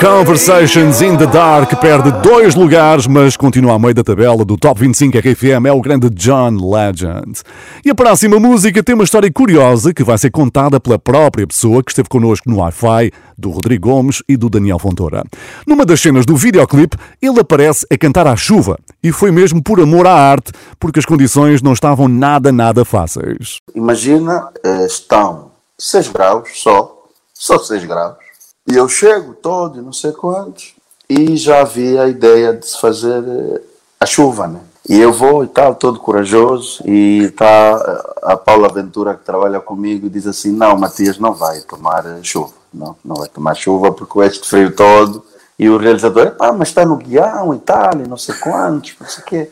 Conversations 0.00 1.00
in 1.00 1.16
the 1.16 1.26
Dark 1.26 1.74
perde 1.80 2.12
dois 2.22 2.54
lugares, 2.54 3.06
mas 3.06 3.34
continua 3.34 3.72
ao 3.72 3.78
meio 3.78 3.94
da 3.94 4.04
tabela 4.04 4.44
do 4.44 4.56
Top 4.58 4.78
25 4.78 5.16
RFM. 5.16 5.66
É 5.66 5.72
o 5.72 5.80
grande 5.80 6.10
John 6.10 6.58
Legend. 6.60 7.40
E 7.82 7.88
a 7.88 7.94
próxima 7.94 8.38
música 8.38 8.82
tem 8.82 8.94
uma 8.94 9.04
história 9.04 9.32
curiosa 9.32 9.94
que 9.94 10.04
vai 10.04 10.18
ser 10.18 10.30
contada 10.30 10.78
pela 10.78 10.98
própria 10.98 11.46
pessoa 11.46 11.82
que 11.82 11.90
esteve 11.90 12.10
connosco 12.10 12.48
no 12.50 12.58
Wi-Fi, 12.58 13.10
do 13.38 13.50
Rodrigo 13.50 13.88
Gomes 13.88 14.22
e 14.28 14.36
do 14.36 14.50
Daniel 14.50 14.78
Fontoura. 14.78 15.24
Numa 15.66 15.86
das 15.86 16.00
cenas 16.00 16.26
do 16.26 16.36
videoclipe, 16.36 16.98
ele 17.20 17.40
aparece 17.40 17.86
a 17.90 17.96
cantar 17.96 18.26
à 18.26 18.36
chuva. 18.36 18.78
E 19.02 19.10
foi 19.10 19.30
mesmo 19.30 19.62
por 19.62 19.80
amor 19.80 20.06
à 20.06 20.12
arte, 20.12 20.52
porque 20.78 20.98
as 20.98 21.06
condições 21.06 21.62
não 21.62 21.72
estavam 21.72 22.06
nada, 22.06 22.52
nada 22.52 22.84
fáceis. 22.84 23.60
Imagina, 23.74 24.50
eh, 24.62 24.84
estão 24.84 25.52
6 25.78 26.08
graus 26.08 26.50
só, 26.54 27.04
só 27.32 27.58
6 27.58 27.84
graus, 27.86 28.25
e 28.66 28.74
eu 28.74 28.88
chego 28.88 29.34
todo, 29.34 29.80
não 29.80 29.92
sei 29.92 30.12
quantos, 30.12 30.74
e 31.08 31.36
já 31.36 31.60
havia 31.60 32.02
a 32.02 32.08
ideia 32.08 32.52
de 32.52 32.66
se 32.66 32.80
fazer 32.80 33.22
eh, 33.22 33.60
a 34.00 34.06
chuva, 34.06 34.48
né? 34.48 34.60
E 34.88 35.00
eu 35.00 35.12
vou 35.12 35.44
e 35.44 35.48
tal, 35.48 35.74
todo 35.74 36.00
corajoso, 36.00 36.82
e 36.84 37.24
está 37.24 38.02
a 38.22 38.36
Paula 38.36 38.68
Ventura 38.68 39.14
que 39.14 39.24
trabalha 39.24 39.60
comigo 39.60 40.06
e 40.06 40.10
diz 40.10 40.26
assim: 40.26 40.52
Não, 40.52 40.76
Matias, 40.76 41.18
não 41.18 41.32
vai 41.32 41.60
tomar 41.60 42.04
eh, 42.06 42.18
chuva, 42.22 42.52
não, 42.74 42.96
não 43.04 43.16
vai 43.16 43.28
tomar 43.28 43.54
chuva 43.54 43.92
porque 43.92 44.12
com 44.12 44.22
este 44.22 44.48
frio 44.48 44.74
todo. 44.74 45.24
E 45.58 45.70
o 45.70 45.78
realizador, 45.78 46.36
ah, 46.38 46.52
mas 46.52 46.68
está 46.68 46.84
no 46.84 46.96
guião 46.96 47.54
e 47.54 47.58
tal, 47.58 47.94
e 47.94 48.06
não 48.06 48.18
sei 48.18 48.34
quantos, 48.34 48.94
não 49.00 49.08
sei 49.08 49.22
o 49.22 49.26
quê. 49.26 49.50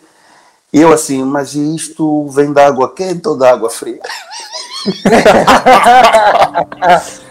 E 0.72 0.80
eu 0.80 0.92
assim, 0.92 1.24
mas 1.24 1.54
isto 1.54 2.28
vem 2.28 2.52
da 2.52 2.66
água 2.66 2.92
quente 2.92 3.26
ou 3.26 3.38
da 3.38 3.52
água 3.52 3.70
fria? 3.70 4.02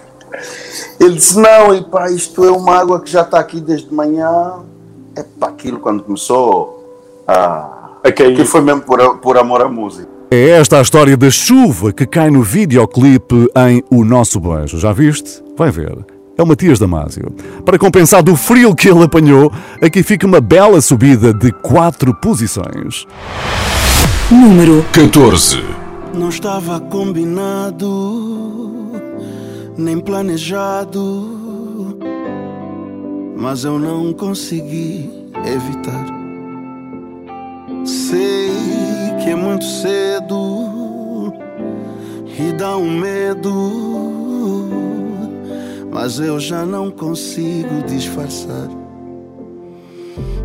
Ele 0.99 1.15
disse, 1.15 1.39
não, 1.39 1.73
e 1.73 1.84
pá, 1.84 2.09
isto 2.09 2.43
é 2.43 2.51
uma 2.51 2.77
água 2.77 3.01
que 3.01 3.09
já 3.09 3.21
está 3.21 3.39
aqui 3.39 3.59
desde 3.61 3.93
manhã. 3.93 4.59
É 5.15 5.23
pá, 5.39 5.47
aquilo 5.47 5.79
quando 5.79 6.03
começou 6.03 7.19
a... 7.27 7.99
Que 8.15 8.43
foi 8.45 8.61
mesmo 8.61 8.81
por, 8.81 9.17
por 9.19 9.38
amor 9.38 9.61
à 9.61 9.69
música. 9.69 10.09
É 10.29 10.49
esta 10.49 10.79
a 10.79 10.81
história 10.81 11.15
da 11.15 11.29
chuva 11.29 11.93
que 11.93 12.07
cai 12.07 12.31
no 12.31 12.41
videoclipe 12.41 13.47
em 13.55 13.84
O 13.89 14.03
Nosso 14.03 14.39
Beijo. 14.39 14.79
Já 14.79 14.91
viste? 14.91 15.43
Vai 15.55 15.69
ver. 15.69 15.95
É 16.36 16.41
o 16.41 16.47
Matias 16.47 16.79
Damasio. 16.79 17.31
Para 17.63 17.77
compensar 17.77 18.23
do 18.23 18.36
frio 18.36 18.73
que 18.73 18.89
ele 18.89 19.03
apanhou, 19.03 19.51
aqui 19.79 20.01
fica 20.01 20.25
uma 20.25 20.41
bela 20.41 20.81
subida 20.81 21.31
de 21.31 21.51
quatro 21.51 22.15
posições. 22.15 23.05
Número 24.31 24.84
14. 24.91 25.63
Não 26.15 26.29
estava 26.29 26.79
combinado, 26.79 28.42
nem 29.78 29.99
planejado, 29.99 31.99
mas 33.36 33.63
eu 33.63 33.80
não 33.80 34.13
consegui 34.13 35.09
evitar. 35.45 36.05
Sei 37.86 38.51
que 39.24 39.32
é 39.32 39.36
muito 39.36 39.65
cedo 39.65 41.34
e 42.39 42.51
dá 42.53 42.78
um 42.78 42.99
medo, 42.99 44.69
mas 45.91 46.19
eu 46.19 46.39
já 46.39 46.65
não 46.65 46.91
consigo 46.91 47.84
disfarçar. 47.88 48.69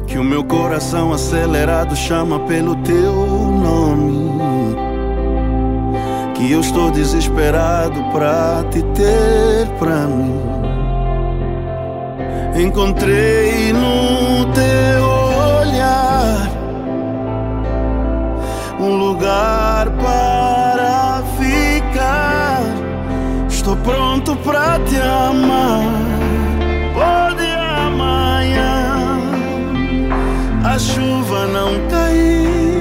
Que 0.07 0.19
o 0.19 0.25
meu 0.25 0.43
coração 0.43 1.13
acelerado 1.13 1.95
chama 1.95 2.41
pelo 2.41 2.75
teu 2.77 3.13
nome. 3.13 4.28
Que 6.39 6.53
eu 6.53 6.61
estou 6.61 6.89
desesperado 6.93 8.01
pra 8.13 8.65
te 8.71 8.81
ter 8.95 9.67
pra 9.77 10.07
mim. 10.07 10.41
Encontrei 12.63 13.73
no 13.73 14.47
teu 14.53 15.05
olhar 15.61 16.49
um 18.79 18.97
lugar 18.97 19.91
para 19.91 21.25
ficar. 21.39 22.63
Estou 23.49 23.77
pronto 23.79 24.37
pra 24.37 24.79
te 24.79 24.97
amar. 24.97 25.83
Pode 26.95 27.47
amanhã 27.85 29.21
a 30.65 30.79
chuva 30.79 31.49
não 31.49 31.89
cair. 31.89 32.78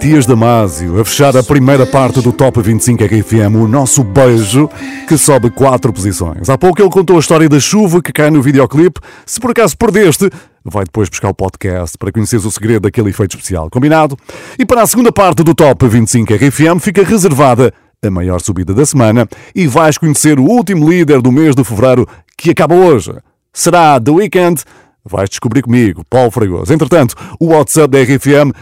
Matias 0.00 0.24
Damasio 0.24 0.98
a 0.98 1.04
fechar 1.04 1.36
a 1.36 1.42
primeira 1.42 1.84
parte 1.84 2.22
do 2.22 2.32
Top 2.32 2.58
25 2.58 3.04
RFM, 3.04 3.54
o 3.54 3.68
nosso 3.68 4.02
beijo, 4.02 4.66
que 5.06 5.18
sobe 5.18 5.50
quatro 5.50 5.92
posições. 5.92 6.48
Há 6.48 6.56
pouco 6.56 6.80
ele 6.80 6.88
contou 6.88 7.16
a 7.16 7.20
história 7.20 7.46
da 7.50 7.60
chuva 7.60 8.00
que 8.00 8.10
cai 8.10 8.30
no 8.30 8.40
videoclipe. 8.40 8.98
Se 9.26 9.38
por 9.38 9.50
acaso 9.50 9.76
perdeste, 9.76 10.30
vai 10.64 10.84
depois 10.84 11.10
buscar 11.10 11.28
o 11.28 11.34
podcast 11.34 11.98
para 11.98 12.10
conheceres 12.10 12.46
o 12.46 12.50
segredo 12.50 12.84
daquele 12.84 13.10
efeito 13.10 13.36
especial. 13.36 13.68
Combinado? 13.68 14.16
E 14.58 14.64
para 14.64 14.80
a 14.80 14.86
segunda 14.86 15.12
parte 15.12 15.42
do 15.42 15.54
Top 15.54 15.86
25 15.86 16.32
RFM 16.32 16.80
fica 16.80 17.04
reservada 17.04 17.70
a 18.02 18.10
maior 18.10 18.40
subida 18.40 18.72
da 18.72 18.86
semana 18.86 19.28
e 19.54 19.66
vais 19.66 19.98
conhecer 19.98 20.40
o 20.40 20.44
último 20.44 20.88
líder 20.88 21.20
do 21.20 21.30
mês 21.30 21.54
de 21.54 21.62
fevereiro 21.62 22.08
que 22.38 22.48
acaba 22.48 22.74
hoje. 22.74 23.12
Será 23.52 24.00
The 24.00 24.12
Weekend? 24.12 24.64
Vais 25.04 25.28
descobrir 25.28 25.62
comigo, 25.62 26.04
Paulo 26.08 26.30
Fragoso. 26.30 26.72
Entretanto, 26.72 27.14
o 27.38 27.48
WhatsApp 27.48 27.88
da 27.88 28.02
RFM 28.02 28.52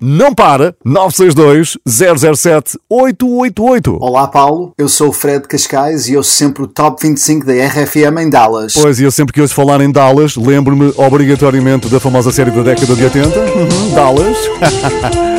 não 0.00 0.34
para, 0.34 0.74
962 0.84 1.78
007 1.86 2.78
888. 2.88 3.98
Olá 4.00 4.26
Paulo, 4.26 4.72
eu 4.76 4.88
sou 4.88 5.08
o 5.08 5.12
Fred 5.12 5.46
Cascais 5.46 6.08
e 6.08 6.14
eu 6.14 6.22
sempre 6.22 6.64
o 6.64 6.66
Top 6.66 7.00
25 7.00 7.46
da 7.46 7.52
RFM 7.52 8.18
em 8.20 8.30
Dallas. 8.30 8.74
Pois, 8.74 8.98
e 8.98 9.04
eu 9.04 9.10
sempre 9.10 9.32
que 9.32 9.40
ouço 9.40 9.54
falar 9.54 9.80
em 9.80 9.90
Dallas, 9.90 10.36
lembro-me 10.36 10.92
obrigatoriamente 10.96 11.88
da 11.88 12.00
famosa 12.00 12.32
série 12.32 12.50
da 12.50 12.62
década 12.62 12.94
de 12.94 13.04
80, 13.04 13.38
uhum, 13.38 13.94
Dallas. 13.94 14.36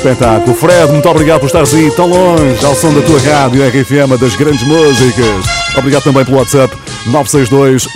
Espetáculo. 0.00 0.56
Fred, 0.56 0.90
muito 0.90 1.06
obrigado 1.10 1.40
por 1.40 1.46
estares 1.46 1.74
aí 1.74 1.90
tão 1.90 2.06
longe, 2.06 2.64
ao 2.64 2.74
som 2.74 2.92
da 2.94 3.02
tua 3.02 3.20
rádio 3.20 3.62
RFM 3.62 4.18
das 4.18 4.34
grandes 4.34 4.62
músicas. 4.66 5.44
Obrigado 5.76 6.04
também 6.04 6.24
pelo 6.24 6.38
WhatsApp 6.38 6.74
962 7.06 7.86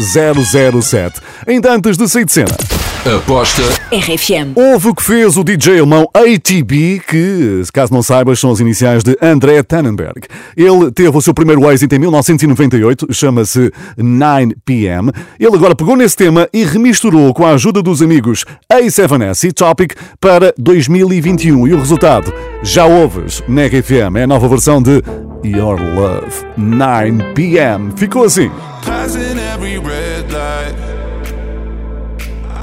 007. 0.84 1.20
Ainda 1.46 1.72
antes 1.72 1.96
de 1.96 2.06
sair 2.06 2.26
de 2.26 2.32
cena. 2.32 2.73
Aposta 3.06 3.62
RFM. 3.92 4.56
Houve 4.56 4.88
o 4.88 4.94
que 4.94 5.02
fez 5.02 5.36
o 5.36 5.44
DJ 5.44 5.80
alemão 5.80 6.08
ATB, 6.14 7.02
que, 7.06 7.60
se 7.62 7.70
caso 7.70 7.92
não 7.92 8.02
saibas, 8.02 8.40
são 8.40 8.50
as 8.50 8.60
iniciais 8.60 9.04
de 9.04 9.14
André 9.20 9.62
Tannenberg. 9.62 10.22
Ele 10.56 10.90
teve 10.90 11.14
o 11.14 11.20
seu 11.20 11.34
primeiro 11.34 11.70
êxito 11.70 11.94
em 11.94 11.98
1998, 11.98 13.12
chama-se 13.12 13.70
9pm. 13.98 15.14
Ele 15.38 15.54
agora 15.54 15.74
pegou 15.74 15.96
nesse 15.96 16.16
tema 16.16 16.48
e 16.50 16.64
remisturou 16.64 17.34
com 17.34 17.44
a 17.44 17.50
ajuda 17.50 17.82
dos 17.82 18.00
amigos 18.00 18.46
A7S 18.72 19.50
e 19.50 19.52
Topic 19.52 19.92
para 20.18 20.54
2021. 20.56 21.68
E 21.68 21.74
o 21.74 21.78
resultado, 21.78 22.32
já 22.62 22.86
ouves 22.86 23.42
na 23.46 23.66
RFM, 23.66 24.16
é 24.16 24.22
a 24.22 24.26
nova 24.26 24.48
versão 24.48 24.82
de 24.82 25.02
Your 25.44 25.78
Love 25.78 26.46
9pm. 26.58 27.98
Ficou 27.98 28.24
assim. 28.24 28.50
Passing 28.82 29.38
every 29.38 29.78
red 29.78 30.32
light. 30.32 30.83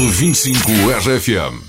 25 0.00 1.04
RFM. 1.04 1.59